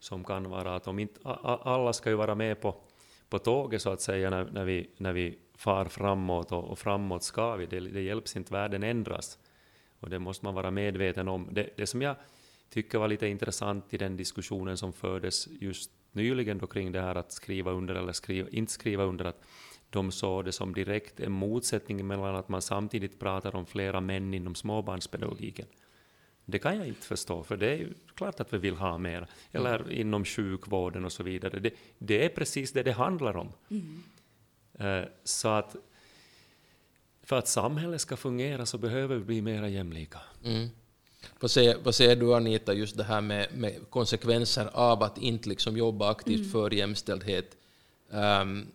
[0.00, 2.74] som kan vara att om inte, alla ska ju vara med på,
[3.28, 7.22] på tåget så att säga när, när, vi, när vi far framåt och, och framåt
[7.22, 9.38] ska vi, det, det hjälps inte, världen ändras.
[10.00, 11.48] Och det måste man vara medveten om.
[11.50, 12.16] Det, det som jag
[12.70, 17.14] tycker var lite intressant i den diskussionen som fördes just nyligen då kring det här
[17.14, 19.42] att skriva under eller skriva, inte skriva under, att
[19.90, 24.34] de såg det som direkt en motsättning mellan att man samtidigt pratar om flera män
[24.34, 25.66] inom småbarnspedagogiken.
[26.44, 29.26] Det kan jag inte förstå, för det är ju klart att vi vill ha mer.
[29.52, 29.90] Eller mm.
[29.90, 31.58] inom sjukvården och så vidare.
[31.58, 33.52] Det, det, är precis det det handlar om.
[33.70, 34.02] Mm.
[34.80, 35.76] Uh, så att
[37.22, 40.20] för att samhället ska fungera så behöver vi bli mer jämlika.
[40.44, 40.68] Mm.
[41.40, 45.48] Vad säger, vad säger du Anita, just det här med, med konsekvenser av att inte
[45.48, 46.50] liksom jobba aktivt mm.
[46.50, 47.56] för jämställdhet?
[48.10, 48.66] Um,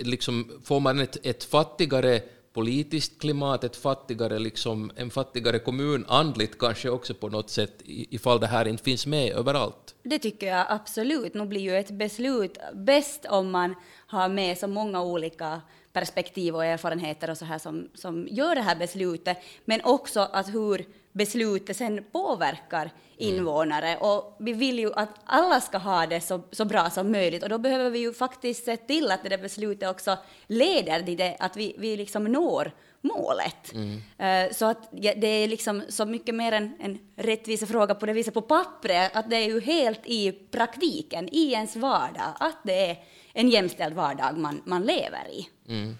[0.00, 6.58] liksom, får man ett, ett fattigare politiskt klimat, ett fattigare, liksom, en fattigare kommun andligt
[6.58, 9.94] kanske också på något sätt ifall det här inte finns med överallt?
[10.02, 11.34] Det tycker jag absolut.
[11.34, 13.74] Nu blir ju ett beslut bäst om man
[14.06, 15.60] har med så många olika
[15.92, 20.54] perspektiv och erfarenheter och så här som, som gör det här beslutet, men också att
[20.54, 20.86] hur
[21.18, 22.92] beslutet sen påverkar mm.
[23.16, 23.88] invånare.
[23.88, 24.02] Mm.
[24.02, 27.48] Och vi vill ju att alla ska ha det så, så bra som möjligt och
[27.48, 31.36] då behöver vi ju faktiskt se till att det där beslutet också leder till det,
[31.40, 33.72] att vi, vi liksom når målet.
[33.74, 33.94] Mm.
[33.96, 38.34] Uh, så att det är liksom så mycket mer en, en rättvisefråga på det viset
[38.34, 42.96] på pappret, att det är ju helt i praktiken, i ens vardag, att det är
[43.32, 45.48] en jämställd vardag man, man lever i.
[45.68, 45.96] Mm.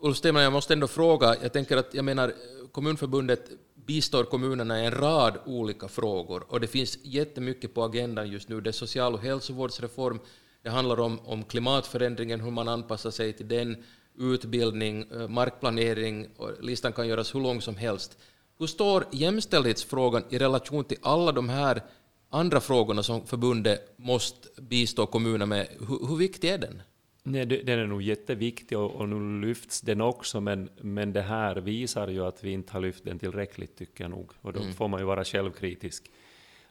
[0.00, 2.32] Ulf Stenman, jag måste ändå fråga, jag tänker att jag menar
[2.72, 3.50] Kommunförbundet
[3.88, 8.60] bistår kommunerna i en rad olika frågor och det finns jättemycket på agendan just nu.
[8.60, 10.20] Det är social och hälsovårdsreform,
[10.62, 13.84] det handlar om, om klimatförändringen, hur man anpassar sig till den,
[14.18, 18.18] utbildning, eh, markplanering, och listan kan göras hur lång som helst.
[18.58, 21.82] Hur står jämställdhetsfrågan i relation till alla de här
[22.30, 25.68] andra frågorna som förbundet måste bistå kommunerna med?
[25.88, 26.82] Hur, hur viktig är den?
[27.30, 31.56] Nej, den är nog jätteviktig och, och nu lyfts den också, men, men det här
[31.56, 34.32] visar ju att vi inte har lyft den tillräckligt, tycker jag nog.
[34.40, 34.72] Och då mm.
[34.72, 36.10] får man ju vara självkritisk.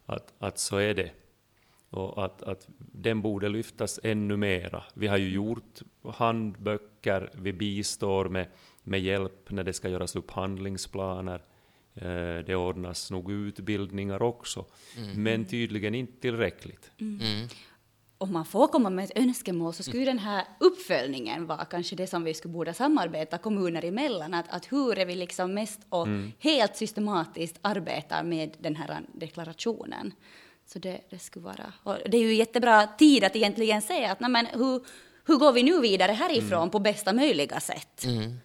[0.06, 1.12] Att, att så är det.
[1.90, 4.84] Och att, att den borde lyftas ännu mera.
[4.94, 8.48] Vi har ju gjort handböcker, vi bistår med,
[8.84, 11.42] med hjälp när det ska göras upp handlingsplaner.
[11.94, 14.66] Eh, det ordnas nog utbildningar också,
[14.98, 15.24] mm.
[15.24, 16.92] men tydligen inte tillräckligt.
[17.00, 17.20] Mm.
[17.22, 17.48] mm
[18.18, 22.08] om man får komma med ett önskemål så skulle den här uppföljningen vara kanske det
[22.08, 24.34] som vi skulle borde samarbeta kommuner emellan.
[24.34, 26.32] Att, att hur är vi liksom mest och mm.
[26.40, 30.14] helt systematiskt arbetar med den här deklarationen.
[30.66, 31.74] Så det, det skulle vara...
[31.84, 34.82] Och det är ju jättebra tid att egentligen säga att nej men, hur,
[35.26, 36.70] hur går vi nu vidare härifrån mm.
[36.70, 38.06] på bästa möjliga sätt?
[38.06, 38.38] Mm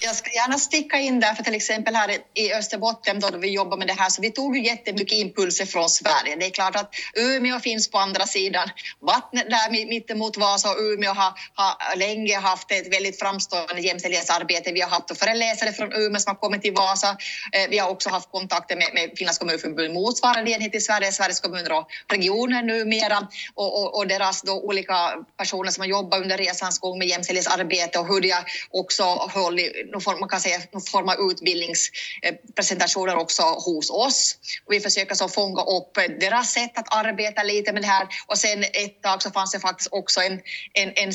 [0.00, 3.76] jag ska gärna sticka in där, för till exempel här i Österbotten då vi jobbar
[3.76, 6.36] med det här, så vi tog ju jättemycket impulser från Sverige.
[6.36, 8.68] Det är klart att Umeå finns på andra sidan
[9.00, 14.72] vattnet där mittemot Vasa och Umeå har, har länge haft ett väldigt framstående jämställdhetsarbete.
[14.72, 17.16] Vi har haft föreläsare från Umeå som har kommit till Vasa.
[17.52, 21.40] Eh, vi har också haft kontakter med, med Finlands kommunförbund, motsvarande enhet i Sverige, Sveriges
[21.40, 24.94] kommuner och regioner numera och, och, och deras då olika
[25.36, 29.89] personer som har jobbat under resans gång med jämställdhetsarbete och hur de har också hållit
[29.92, 34.36] någon form, man kan säga, någon form av utbildningspresentationer också hos oss.
[34.66, 38.08] Och vi försöker så fånga upp deras sätt att arbeta lite med det här.
[38.26, 40.40] Och sen ett tag så fanns det faktiskt också en,
[40.72, 41.12] en, en,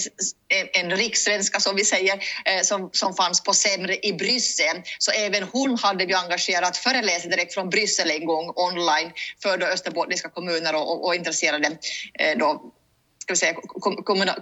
[0.73, 2.13] en rikssvenska som vi säger,
[2.45, 4.81] eh, som, som fanns på Sämre i Bryssel.
[4.99, 9.11] Så även hon hade vi engagerat föreläsare direkt från Bryssel en gång online
[9.41, 11.77] för då österbottniska kommuner och, och, och intresserade
[12.19, 12.71] eh, då
[13.25, 13.53] ska vi säga,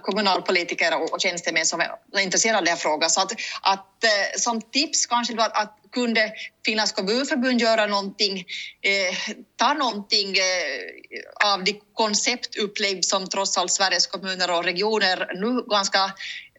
[0.02, 3.10] kommunalpolitiker och tjänstemän som är intresserade av den här frågan.
[3.10, 6.32] Så att, att eh, som tips kanske att, att kunde
[6.64, 8.38] Finlands kommunförbund göra någonting,
[8.82, 15.62] eh, ta någonting eh, av de konceptupplägg som trots allt Sveriges kommuner och regioner nu
[15.70, 16.12] ganska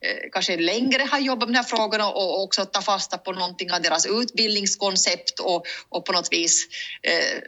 [0.06, 3.72] Eh, kanske längre har jobbat med de här frågorna och också ta fasta på någonting
[3.72, 6.68] av deras utbildningskoncept och, och på något vis
[7.04, 7.42] eh,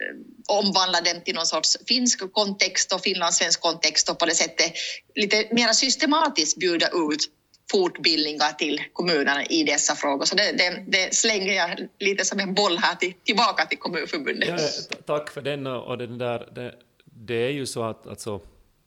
[0.48, 4.72] omvandla den till någon sorts finsk kontext och finlandssvensk kontext och på det sättet
[5.14, 7.20] lite mer systematiskt bjuda ut
[7.70, 10.24] fortbildningar till kommunerna i dessa frågor.
[10.24, 14.48] Så det, det, det, slänger jag lite som en boll här till, tillbaka till Kommunförbundet.
[14.90, 18.40] Ja, tack för den och den där, det, det är ju så att alltså,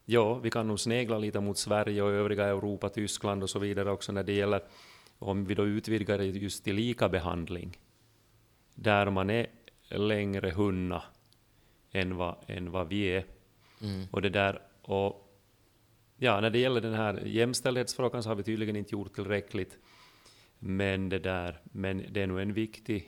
[0.05, 3.91] ja, vi kan nog snegla lite mot Sverige och övriga Europa, Tyskland och så vidare
[3.91, 4.61] också när det gäller
[5.19, 7.77] om vi då utvidgar det just till likabehandling,
[8.75, 9.47] där man är
[9.89, 11.03] längre hunna
[11.91, 13.25] än vad, än vad vi är.
[13.81, 14.07] Mm.
[14.11, 15.30] Och det där, och
[16.23, 19.77] ja, när det gäller den här jämställdhetsfrågan så har vi tydligen inte gjort tillräckligt.
[20.59, 23.07] Men det, där, men det är nog en viktig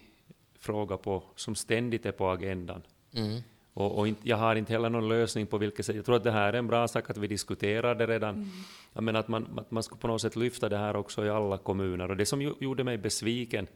[0.59, 2.81] fråga på, som ständigt är på agendan.
[3.15, 3.41] Mm.
[3.73, 5.95] Och, och inte, jag har inte heller någon lösning på vilket sätt.
[5.95, 8.35] Jag tror att det här är en bra sak att vi diskuterar det redan.
[8.35, 8.49] Mm.
[8.93, 11.29] Jag menar att man, att man ska på något sätt lyfta det här också i
[11.29, 12.11] alla kommuner.
[12.11, 13.67] Och det som gjorde mig besviken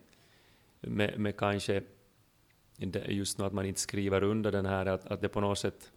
[0.82, 1.84] med, med kanske
[3.08, 5.92] just nu att man inte skriver under den här, att, att det på något sätt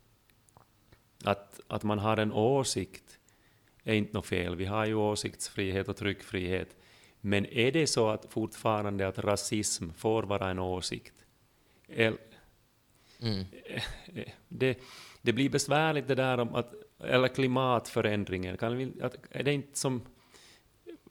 [1.25, 3.10] att, att man har en åsikt
[3.85, 4.57] är inte något fel.
[4.57, 6.77] Vi har ju åsiktsfrihet och tryckfrihet.
[7.21, 11.15] Men är det så att fortfarande att rasism får vara en åsikt?
[13.21, 13.45] Mm.
[14.49, 14.79] Det,
[15.23, 19.79] det blir besvärligt det där om att, eller klimatförändringen, kan vi, att, är det inte
[19.79, 20.03] som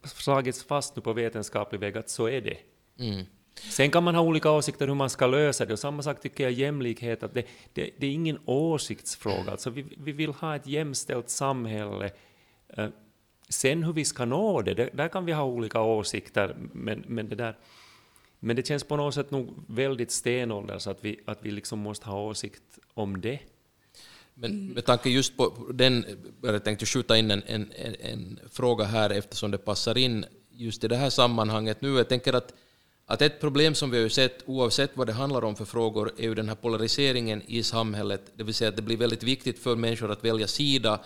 [0.04, 2.58] slagits fast nu på vetenskaplig väg att så är det?
[3.00, 3.26] Mm.
[3.56, 6.44] Sen kan man ha olika åsikter hur man ska lösa det, och samma sak tycker
[6.44, 10.68] jag jämlikhet, att det, det, det är ingen åsiktsfråga, alltså vi, vi vill ha ett
[10.68, 12.12] jämställt samhälle.
[12.78, 12.90] Eh,
[13.50, 17.36] sen hur vi ska nå det, där kan vi ha olika åsikter, men, men det
[17.36, 17.56] där
[18.40, 22.10] men det känns på något sätt nog väldigt stenålders att vi, att vi liksom måste
[22.10, 23.40] ha åsikt om det.
[24.34, 26.06] Men med tanke just på den,
[26.42, 30.88] jag tänkte skjuta in en, en, en, fråga här eftersom det passar in just i
[30.88, 31.98] det här sammanhanget nu.
[31.98, 32.54] Jag tänker att,
[33.06, 36.24] att ett problem som vi har sett, oavsett vad det handlar om för frågor, är
[36.24, 38.32] ju den här polariseringen i samhället.
[38.36, 41.00] Det vill säga att det blir väldigt viktigt för människor att välja sida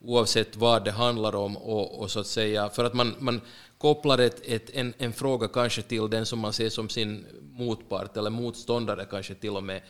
[0.00, 1.56] oavsett vad det handlar om.
[1.56, 3.40] Och, och så att säga, för att man, man
[3.78, 8.16] kopplar ett, ett, en, en fråga kanske till den som man ser som sin motpart
[8.16, 9.82] eller motståndare kanske till och med.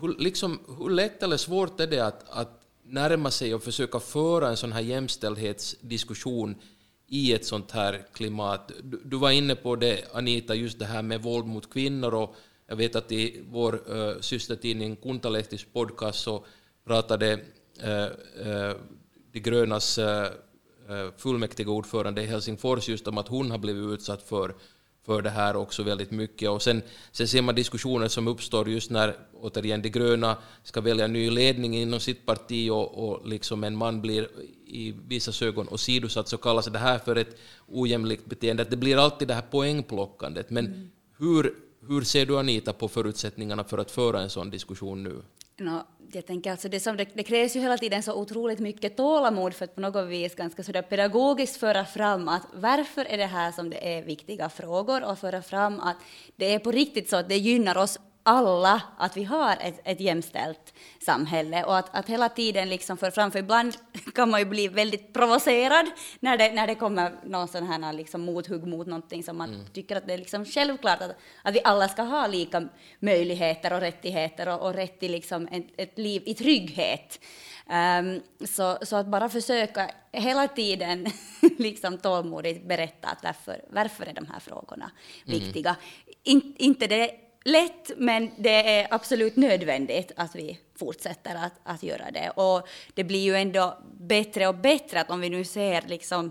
[0.00, 4.48] Hur, liksom, hur lätt eller svårt är det att, att närma sig och försöka föra
[4.48, 6.56] en sån här jämställdhetsdiskussion
[7.06, 8.72] i ett sånt här klimat?
[8.82, 12.34] Du, du var inne på det, Anita, just det här med våld mot kvinnor och
[12.68, 16.44] jag vet att i vår uh, systertidning Kuntalehtis podcast så
[16.84, 17.40] pratade
[17.84, 18.06] uh,
[18.46, 18.74] uh,
[19.36, 19.98] de grönas
[20.88, 24.54] Eh, fullmäktige ordförande i Helsingfors just om att hon har blivit utsatt för,
[25.06, 26.50] för det här också väldigt mycket.
[26.50, 31.06] Och sen, sen ser man diskussioner som uppstår just när återigen de gröna ska välja
[31.06, 34.28] ny ledning inom sitt parti och, och liksom en man blir
[34.66, 38.64] i vissa ögon åsidosatts så kallas det här för ett ojämlikt beteende.
[38.64, 40.50] Det blir alltid det här poängplockandet.
[40.50, 40.90] Men mm.
[41.18, 41.54] hur,
[41.88, 45.22] hur ser du Anita på förutsättningarna för att föra en sån diskussion nu?
[45.58, 48.96] No, jag tänker alltså det, som, det, det, krävs ju hela tiden så otroligt mycket
[48.96, 53.26] tålamod för att på något vis ganska så pedagogiskt föra fram att varför är det
[53.26, 55.96] här som det är viktiga frågor och föra fram att
[56.36, 60.00] det är på riktigt så att det gynnar oss alla att vi har ett, ett
[60.00, 63.76] jämställt samhälle och att, att hela tiden liksom för fram, för ibland
[64.14, 65.86] kan man ju bli väldigt provocerad
[66.20, 69.66] när det, när det kommer någon sån här liksom mothugg mot någonting som man mm.
[69.72, 73.80] tycker att det är liksom självklart att, att vi alla ska ha lika möjligheter och
[73.80, 77.20] rättigheter och, och rätt till liksom ett, ett liv i trygghet.
[78.00, 81.06] Um, så, så att bara försöka hela tiden
[81.58, 84.90] liksom tålmodigt berätta att varför, varför är de här frågorna
[85.26, 85.40] mm.
[85.40, 85.76] viktiga.
[86.22, 92.10] In, inte det lätt, men det är absolut nödvändigt att vi fortsätter att, att göra
[92.10, 92.30] det.
[92.30, 96.30] Och det blir ju ändå bättre och bättre att om vi nu ser liksom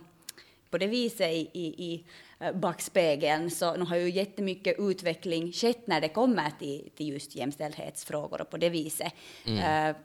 [0.70, 2.06] på det viset i, i, i
[2.40, 7.36] eh, backspegeln så nu har ju jättemycket utveckling skett när det kommer till, till just
[7.36, 9.14] jämställdhetsfrågor och på det viset.
[9.46, 9.90] Mm.
[9.90, 9.96] Uh,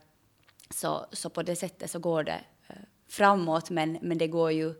[0.71, 2.77] så, så på det sättet så går det uh,
[3.09, 4.75] framåt, men, men det går ju uh,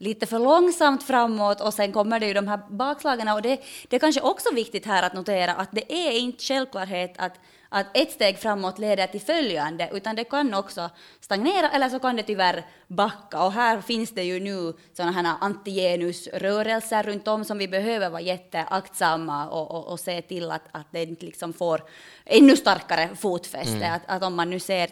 [0.00, 3.96] lite för långsamt framåt och sen kommer det ju de här bakslagen och det, det
[3.96, 7.32] är kanske också viktigt här att notera att det är inte självklarhet att,
[7.68, 12.16] att ett steg framåt leder till följande, utan det kan också stagnera eller så kan
[12.16, 13.44] det tyvärr backa.
[13.44, 18.20] Och här finns det ju nu sådana här antigenusrörelser runt om som vi behöver vara
[18.20, 21.82] jätteaktsamma och, och, och se till att, att det inte liksom får
[22.24, 23.76] ännu starkare fotfäste.
[23.76, 23.94] Mm.
[23.94, 24.90] Att, att om man nu ser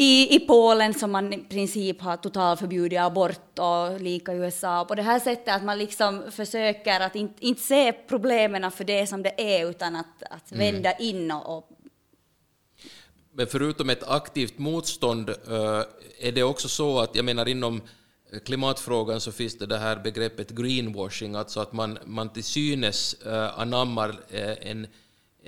[0.00, 4.84] i, i Polen som man i princip har totalförbjudit abort och lika i USA.
[4.84, 9.06] På det här sättet att man liksom försöker att inte, inte se problemen för det
[9.06, 10.74] som det är utan att, att mm.
[10.74, 11.68] vända in och,
[13.32, 15.82] men förutom ett aktivt motstånd uh,
[16.20, 17.82] är det också så att, jag menar inom
[18.44, 23.60] klimatfrågan så finns det det här begreppet greenwashing, alltså att man, man till synes uh,
[23.60, 24.86] anammar uh, en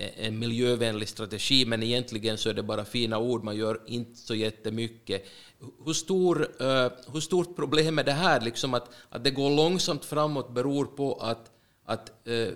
[0.00, 4.18] Eh, en miljövänlig strategi, men egentligen så är det bara fina ord, man gör inte
[4.18, 5.26] så jättemycket.
[5.84, 10.04] Hur, stor, eh, hur stort problem är det här, liksom att, att det går långsamt
[10.04, 11.50] framåt beror på att,
[11.84, 12.48] att eh,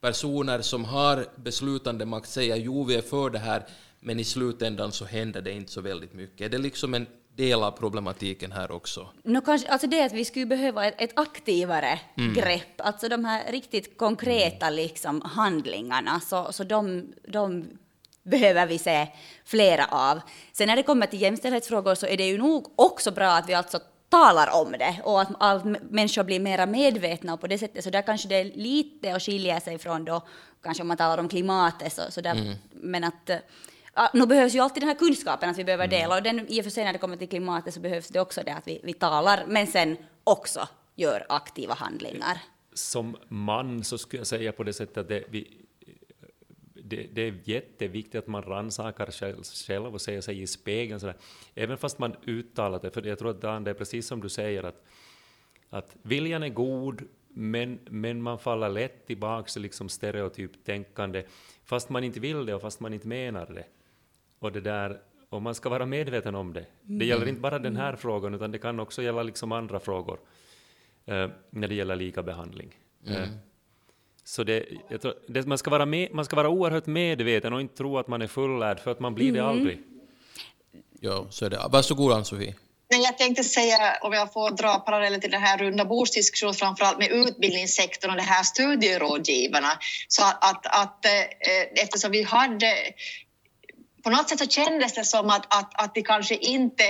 [0.00, 3.66] personer som har beslutande makt säger jo, vi är för det här,
[4.00, 6.40] men i slutändan så händer det inte så väldigt mycket.
[6.40, 9.08] Är det liksom en del av problematiken här också?
[9.22, 12.34] No, kanske, alltså det att vi skulle behöva ett, ett aktivare mm.
[12.34, 14.76] grepp, alltså de här riktigt konkreta mm.
[14.76, 17.64] liksom, handlingarna, så, så de, de
[18.22, 19.08] behöver vi se
[19.44, 20.20] flera av.
[20.52, 23.54] Sen när det kommer till jämställdhetsfrågor så är det ju nog också bra att vi
[23.54, 27.84] alltså talar om det och att, att människor blir mera medvetna och på det sättet
[27.84, 30.22] så där kanske det är lite att skilja sig från då
[30.62, 32.54] kanske om man talar om klimatet så, så där, mm.
[32.70, 33.30] men att
[34.12, 36.64] nu behövs ju alltid den här kunskapen att vi behöver dela och den, i och
[36.64, 38.92] för sig när det kommer till klimatet så behövs det också det att vi, vi
[38.92, 42.38] talar men sen också gör aktiva handlingar.
[42.74, 45.60] Som man så skulle jag säga på det sättet att det, vi,
[46.74, 51.00] det, det, är jätteviktigt att man rannsakar själv, själv och ser sig i spegeln.
[51.00, 51.16] Sådär.
[51.54, 54.28] Även fast man uttalar det, för jag tror att Dan, det är precis som du
[54.28, 54.84] säger att,
[55.70, 61.24] att viljan är god, men, men man faller lätt tillbaka till liksom stereotypt tänkande,
[61.64, 63.64] fast man inte vill det och fast man inte menar det.
[64.40, 66.66] Och, det där, och man ska vara medveten om det.
[66.82, 67.98] Det gäller inte bara den här mm.
[67.98, 70.18] frågan, utan det kan också gälla liksom andra frågor
[71.06, 72.74] eh, när det gäller likabehandling.
[73.06, 73.22] Eh, mm.
[73.22, 73.28] Eh,
[74.24, 74.64] så det,
[75.02, 78.08] tror, det, man, ska vara med, man ska vara oerhört medveten och inte tro att
[78.08, 79.50] man är fullärd, för att man blir det mm.
[79.50, 79.80] aldrig.
[81.00, 81.68] Ja, så är det.
[81.70, 82.54] Varsågod Ann-Sofie.
[82.90, 86.98] Men jag tänkte säga, om jag får dra paralleller till den här runda bordsdiskussionen, framförallt
[86.98, 89.72] med utbildningssektorn och de här studierådgivarna,
[90.08, 92.74] så att, att, att eh, eftersom vi hade
[94.02, 96.84] på något sätt så kändes det som att, att, att de kanske inte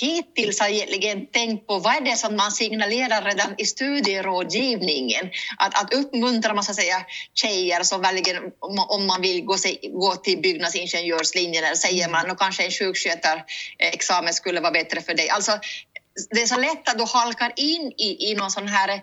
[0.00, 5.30] hittills har egentligen tänkt på vad är det som man signalerar redan i studierådgivningen.
[5.58, 8.42] Att, att uppmuntra man så att säga, tjejer som väljer
[8.88, 14.34] om man vill gå, sig, gå till byggnadsingenjörslinjen, eller säger man att kanske en sjukskötarexamen
[14.34, 15.30] skulle vara bättre för dig.
[15.30, 15.58] Alltså,
[16.30, 19.02] det är så lätt att du halkar in i, i någon sån här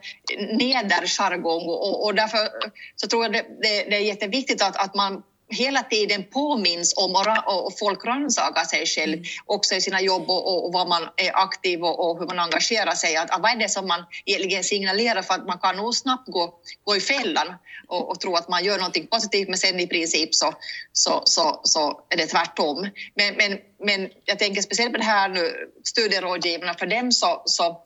[0.57, 2.49] nederjargong och, och därför
[2.95, 7.15] så tror jag det, det, det är jätteviktigt att, att man hela tiden påminns om
[7.15, 11.31] och, och folk rannsakar sig själv också i sina jobb och, och vad man är
[11.35, 13.17] aktiv och, och, hur man engagerar sig.
[13.17, 16.27] Att, att vad är det som man egentligen signalerar för att man kan nog snabbt
[16.27, 17.55] gå, gå i fällan
[17.87, 20.53] och, och tro att man gör någonting positivt men sen i princip så,
[20.93, 22.89] så, så, så är det tvärtom.
[23.15, 27.81] Men, men, men jag tänker speciellt på det här nu, studierådgivarna, för dem så, så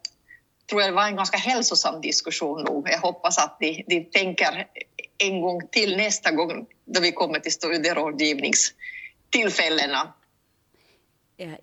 [0.70, 2.90] tror jag det var en ganska hälsosam diskussion nog.
[2.90, 4.68] Jag hoppas att de, de tänker
[5.18, 10.14] en gång till nästa gång då vi kommer till studierådgivningstillfällena.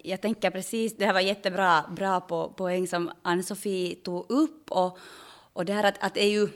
[0.02, 4.98] jag tänker precis, det här var jättebra bra på, poäng som Ann-Sofie tog upp och,
[5.52, 6.48] och det här att, att det är ju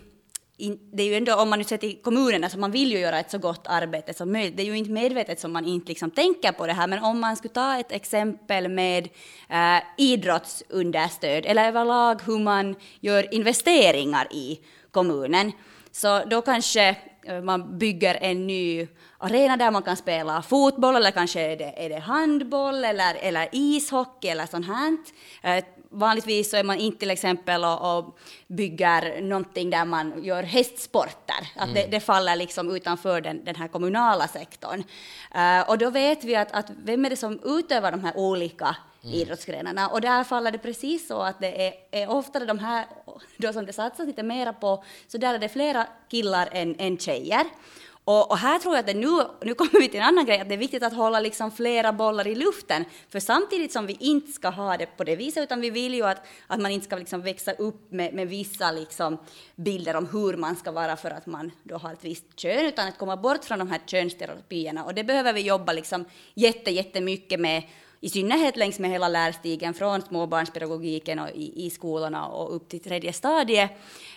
[0.93, 3.21] det är ju ändå, om man nu ser till kommunerna, så man vill ju göra
[3.21, 4.57] ett så gott arbete som möjligt.
[4.57, 7.21] Det är ju inte medvetet som man inte liksom tänker på det här, men om
[7.21, 9.09] man skulle ta ett exempel med
[9.49, 14.61] eh, idrottsunderstöd, eller överlag hur man gör investeringar i
[14.91, 15.53] kommunen,
[15.97, 18.89] så då kanske äh, man bygger en ny
[19.19, 23.49] arena där man kan spela fotboll, eller kanske är det, är det handboll, eller, eller
[23.53, 24.97] ishockey, eller sånt här.
[25.43, 30.43] Äh, vanligtvis så är man inte till exempel och, och bygger någonting där man gör
[30.43, 31.49] hästsporter.
[31.57, 31.75] Att mm.
[31.75, 34.85] det, det, faller liksom utanför den, den här kommunala sektorn.
[35.37, 38.77] Uh, och då vet vi att, att vem är det som utövar de här olika
[39.03, 39.15] mm.
[39.15, 39.89] idrottsgrenarna?
[39.89, 42.87] Och där faller det precis så att det är, är oftare de här
[43.37, 46.99] då som det satsas lite mera på, så där är det flera killar än, än
[46.99, 47.47] tjejer.
[48.09, 50.41] Och, och, här tror jag att det nu, nu kommer vi till en annan grej,
[50.41, 52.85] att det är viktigt att hålla liksom flera bollar i luften.
[53.09, 56.03] För samtidigt som vi inte ska ha det på det viset, utan vi vill ju
[56.03, 59.19] att, att man inte ska liksom växa upp med, med vissa liksom
[59.57, 62.89] bilder om hur man ska vara för att man då har ett visst kön, utan
[62.89, 64.85] att komma bort från de här könsstereotypierna.
[64.85, 67.63] Och det behöver vi jobba liksom jätte, jättemycket med
[68.01, 72.81] i synnerhet längs med hela lärstigen från småbarnspedagogiken och i, i skolorna och upp till
[72.81, 73.71] tredje stadiet.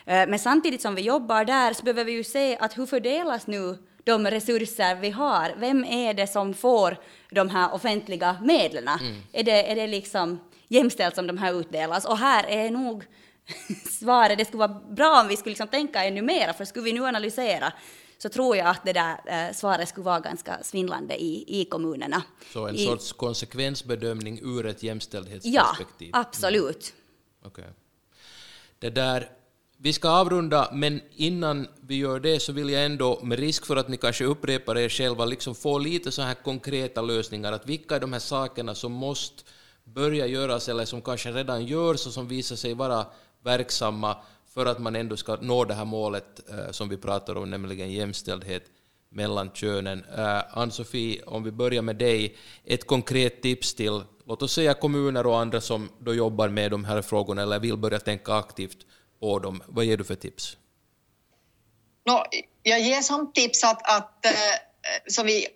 [0.05, 3.47] Eh, men samtidigt som vi jobbar där så behöver vi ju se att hur fördelas
[3.47, 5.55] nu de resurser vi har?
[5.57, 6.97] Vem är det som får
[7.29, 8.87] de här offentliga medlen?
[8.87, 9.21] Mm.
[9.33, 12.05] Är, det, är det liksom jämställt som de här utdelas?
[12.05, 13.03] Och här är nog
[13.89, 16.93] svaret, det skulle vara bra om vi skulle liksom tänka ännu mer, för skulle vi
[16.93, 17.73] nu analysera
[18.21, 22.23] så tror jag att det där eh, svaret skulle vara ganska svindlande i, i kommunerna.
[22.53, 26.09] Så en I, sorts konsekvensbedömning ur ett jämställdhetsperspektiv?
[26.13, 26.93] Ja, absolut.
[27.41, 27.51] Mm.
[27.51, 27.65] Okay.
[28.79, 29.31] Det där,
[29.77, 33.75] vi ska avrunda, men innan vi gör det så vill jag ändå, med risk för
[33.75, 37.51] att ni kanske upprepar er själva, liksom få lite så här konkreta lösningar.
[37.51, 39.43] Att vilka är de här sakerna som måste
[39.83, 43.05] börja göras eller som kanske redan görs och som visar sig vara
[43.43, 44.17] verksamma
[44.59, 47.91] för att man ändå ska nå det här målet eh, som vi pratar om, nämligen
[47.91, 48.63] jämställdhet
[49.09, 50.05] mellan könen.
[50.17, 55.27] Eh, Ann-Sofie, om vi börjar med dig, ett konkret tips till, låt oss säga kommuner
[55.27, 58.77] och andra som då jobbar med de här frågorna eller vill börja tänka aktivt
[59.19, 59.63] på dem.
[59.67, 60.57] Vad ger du för tips?
[62.05, 62.23] No,
[62.63, 64.31] jag ger som tips att, att eh,
[65.07, 65.47] som vi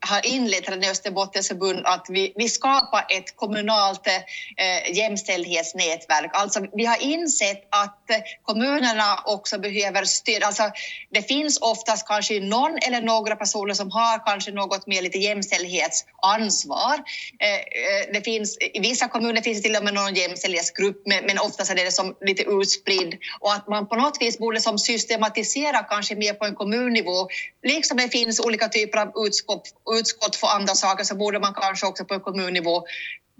[0.00, 6.30] har inlett redan Österbottens förbund att vi, vi skapar ett kommunalt eh, jämställdhetsnätverk.
[6.32, 10.42] Alltså vi har insett att eh, kommunerna också behöver stöd.
[10.42, 10.70] Alltså,
[11.10, 16.94] det finns oftast kanske någon eller några personer som har kanske något mer lite jämställdhetsansvar.
[17.38, 21.24] Eh, eh, det finns, I vissa kommuner finns det till och med någon jämställdhetsgrupp men,
[21.24, 24.78] men oftast är det som lite utspridd och att man på något vis borde som
[24.78, 27.28] systematisera kanske mer på en kommunnivå.
[27.62, 31.86] Liksom det finns olika typer av utskott utskott för andra saker så borde man kanske
[31.86, 32.84] också på kommunnivå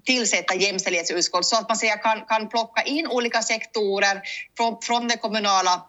[0.04, 4.22] tillsätta jämställdhetsutskott så att man säger, kan, kan plocka in olika sektorer
[4.56, 5.82] från, från det kommunala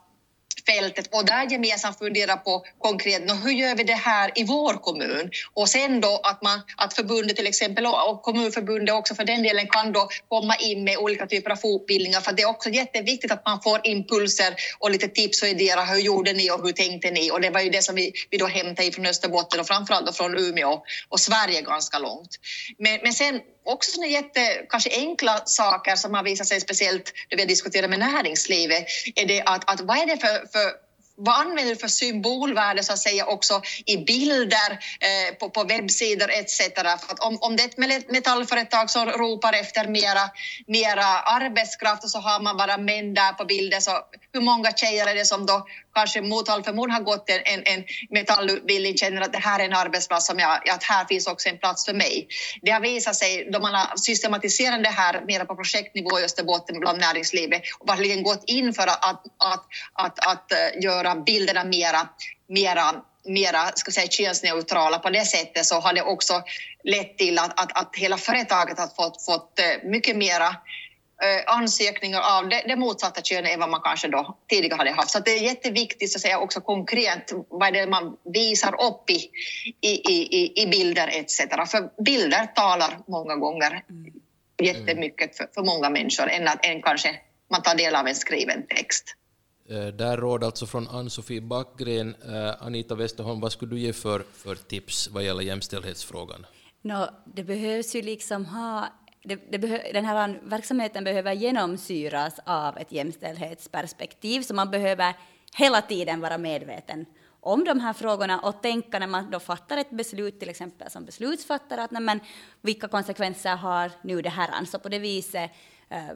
[0.70, 5.32] fältet och där gemensamt fundera på konkret, hur gör vi det här i vår kommun?
[5.54, 9.68] Och sen då att, man, att förbundet till exempel och kommunförbundet också för den delen
[9.68, 13.46] kan då komma in med olika typer av fortbildningar för det är också jätteviktigt att
[13.46, 15.94] man får impulser och lite tips och idéer.
[15.94, 17.32] Hur gjorde ni och hur tänkte ni?
[17.32, 20.38] Och det var ju det som vi, vi då hämtade från Österbotten och framförallt från
[20.38, 22.30] Umeå och Sverige ganska långt.
[22.78, 27.38] Men, men sen också såna jätte, kanske enkla saker som har visat sig speciellt när
[27.38, 30.90] vi har diskuterat med näringslivet, är det att, att vad är det för, för
[31.20, 36.30] vad använder du för symbolvärde så att säga också i bilder eh, på, på webbsidor
[36.32, 36.62] etc.
[36.76, 40.30] För att om, om det är ett metallföretag som ropar efter mera,
[40.68, 43.92] mera arbetskraft och så har man bara män där på bilder så
[44.34, 47.64] hur många tjejer är det som då kanske mot all förmodan har gått en, en,
[47.66, 51.50] en metallutbildning känner att det här är en arbetsplats som jag, att här finns också
[51.50, 52.28] en plats för mig.
[52.62, 56.80] Det har visat sig då man har systematiserat det här mera på projektnivå i Österbotten
[56.80, 61.64] bland näringslivet och verkligen gått in för att, att, att, att, att eh, göra bilderna
[61.64, 62.10] mera,
[62.50, 66.44] mera mera ska säga, könsneutrala på det sättet så har det också
[66.84, 70.56] lett till att, att, att hela företaget har fått, fått eh, mycket mera
[71.48, 75.10] ansökningar av det, det motsatta könet än vad man kanske då tidigare hade haft.
[75.10, 79.30] Så det är jätteviktigt att säga också konkret vad är det man visar upp i,
[79.82, 81.38] i, i, i bilder etc.
[81.72, 83.84] För bilder talar många gånger
[84.62, 88.68] jättemycket för, för många människor än att än kanske man tar del av en skriven
[88.68, 89.16] text.
[89.70, 92.16] Eh, där råd alltså från Ann-Sofie Backgren.
[92.26, 96.46] Eh, Anita Westerholm, vad skulle du ge för, för tips vad gäller jämställdhetsfrågan?
[96.82, 98.88] No, det behövs ju liksom ha
[99.24, 105.14] det, det den här verksamheten behöver genomsyras av ett jämställdhetsperspektiv, så man behöver
[105.56, 107.06] hela tiden vara medveten
[107.42, 111.06] om de här frågorna och tänka när man då fattar ett beslut, till exempel som
[111.06, 112.20] beslutsfattare, att nej, men,
[112.62, 114.66] vilka konsekvenser har nu det här?
[114.66, 115.52] Så på det viset
[115.90, 116.10] eh,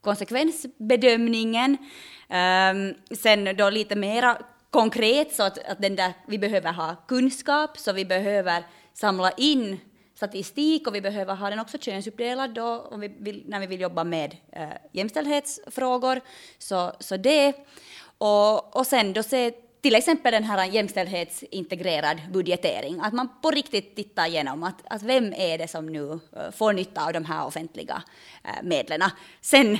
[0.00, 1.76] konsekvensbedömningen.
[2.28, 4.38] Um, sen då lite mera
[4.70, 9.80] konkret så att, att den där, vi behöver ha kunskap, så vi behöver samla in
[10.18, 13.80] statistik och vi behöver ha den också könsuppdelad då, om vi vill, när vi vill
[13.80, 16.20] jobba med eh, jämställdhetsfrågor.
[16.58, 17.52] Så, så det.
[18.18, 19.50] Och, och sen då se
[19.80, 25.32] till exempel den här jämställdhetsintegrerad budgetering, att man på riktigt tittar igenom att, att vem
[25.32, 28.02] är det som nu eh, får nytta av de här offentliga
[28.44, 29.10] eh, medlen.
[29.40, 29.78] Sen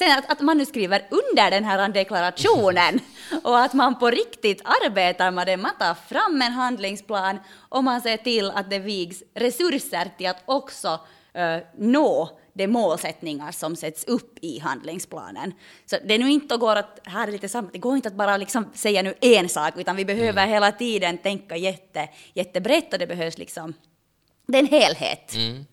[0.00, 3.00] Sen att, att, man nu skriver under den här deklarationen
[3.42, 5.56] och att man på riktigt arbetar med det.
[5.56, 7.38] Man tar fram en handlingsplan
[7.68, 10.88] och man ser till att det vigs resurser till att också
[11.36, 15.52] uh, nå de målsättningar som sätts upp i handlingsplanen.
[15.86, 18.14] Så det är nu inte går att, här är lite samma, det går inte att
[18.14, 20.48] bara liksom säga nu en sak, utan vi behöver mm.
[20.48, 23.74] hela tiden tänka jätte, jättebrett och det behövs liksom,
[24.46, 25.34] det är en helhet.
[25.34, 25.64] Mm.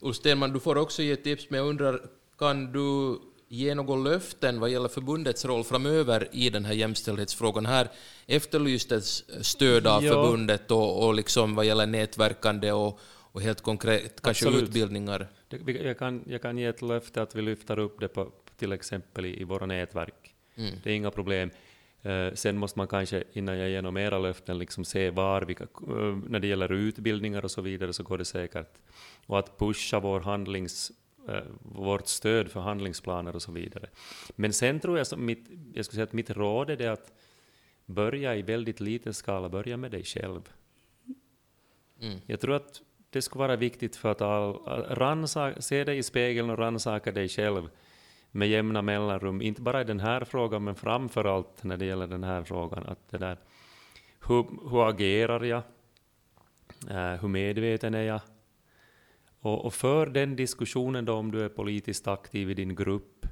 [0.00, 2.00] Ulf Stenman, du får också ge tips, men jag undrar,
[2.38, 3.18] kan du
[3.48, 7.66] ge några löften vad gäller förbundets roll framöver i den här jämställdhetsfrågan?
[7.66, 7.88] Här
[8.26, 10.12] efterlystes stöd av ja.
[10.12, 13.00] förbundet och, och liksom vad gäller nätverkande och,
[13.32, 14.68] och helt konkret kanske Absolut.
[14.68, 15.28] utbildningar.
[15.66, 19.24] Jag kan, jag kan ge ett löfte att vi lyfter upp det på, till exempel
[19.24, 20.34] i, i våra nätverk.
[20.56, 20.74] Mm.
[20.82, 21.50] Det är inga problem.
[22.06, 25.64] Uh, sen måste man kanske, innan jag ger några mera löften, liksom se var, vilka,
[25.64, 28.78] uh, när det gäller utbildningar och så vidare, så går det säkert.
[29.26, 30.92] Och att pusha vår handlings,
[31.62, 33.88] vårt stöd för handlingsplaner och så vidare.
[34.36, 37.12] Men sen tror jag, som mitt, jag skulle säga att mitt råd är det att
[37.86, 40.52] börja i väldigt liten skala, börja med dig själv.
[42.00, 42.18] Mm.
[42.26, 44.54] Jag tror att det skulle vara viktigt för att all,
[44.84, 47.68] ransa, se dig i spegeln och rannsaka dig själv
[48.30, 52.06] med jämna mellanrum, inte bara i den här frågan, men framför allt när det gäller
[52.06, 52.86] den här frågan.
[52.86, 53.38] Att det där,
[54.28, 55.62] hur, hur agerar jag?
[56.90, 58.20] Uh, hur medveten är jag?
[59.40, 63.26] Och, och för den diskussionen då om du är politiskt aktiv i din grupp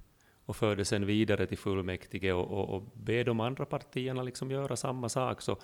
[0.47, 4.51] och för det sen vidare till fullmäktige och, och, och be de andra partierna liksom
[4.51, 5.43] göra samma sak.
[5.43, 5.59] Så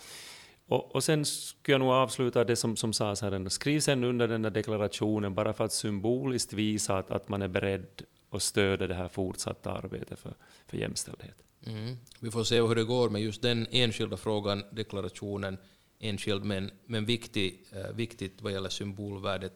[0.71, 4.29] och, och sen skulle jag nog avsluta det som, som sades här, skriv sen under
[4.29, 8.87] den där deklarationen bara för att symboliskt visa att, att man är beredd att stödja
[8.87, 10.35] det här fortsatta arbetet för,
[10.67, 11.37] för jämställdhet.
[11.67, 11.97] Mm.
[12.21, 15.59] Vi får se hur det går med just den enskilda frågan, deklarationen,
[15.99, 19.53] enskild men, men viktig, eh, viktigt vad gäller symbolvärdet.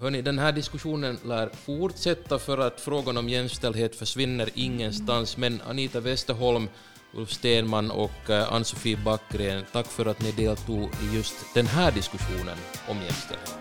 [0.00, 6.00] Hörrni, den här diskussionen lär fortsätta för att frågan om jämställdhet försvinner ingenstans, men Anita
[6.00, 6.68] Westerholm
[7.14, 11.92] Ulf Stenman och eh, Ann-Sofie Backgren, tack för att ni deltog i just den här
[11.92, 12.56] diskussionen
[12.88, 13.58] om jämställdhet.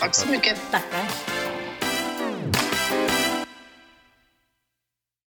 [0.00, 0.58] Tack så mycket.
[0.70, 1.55] Tackar.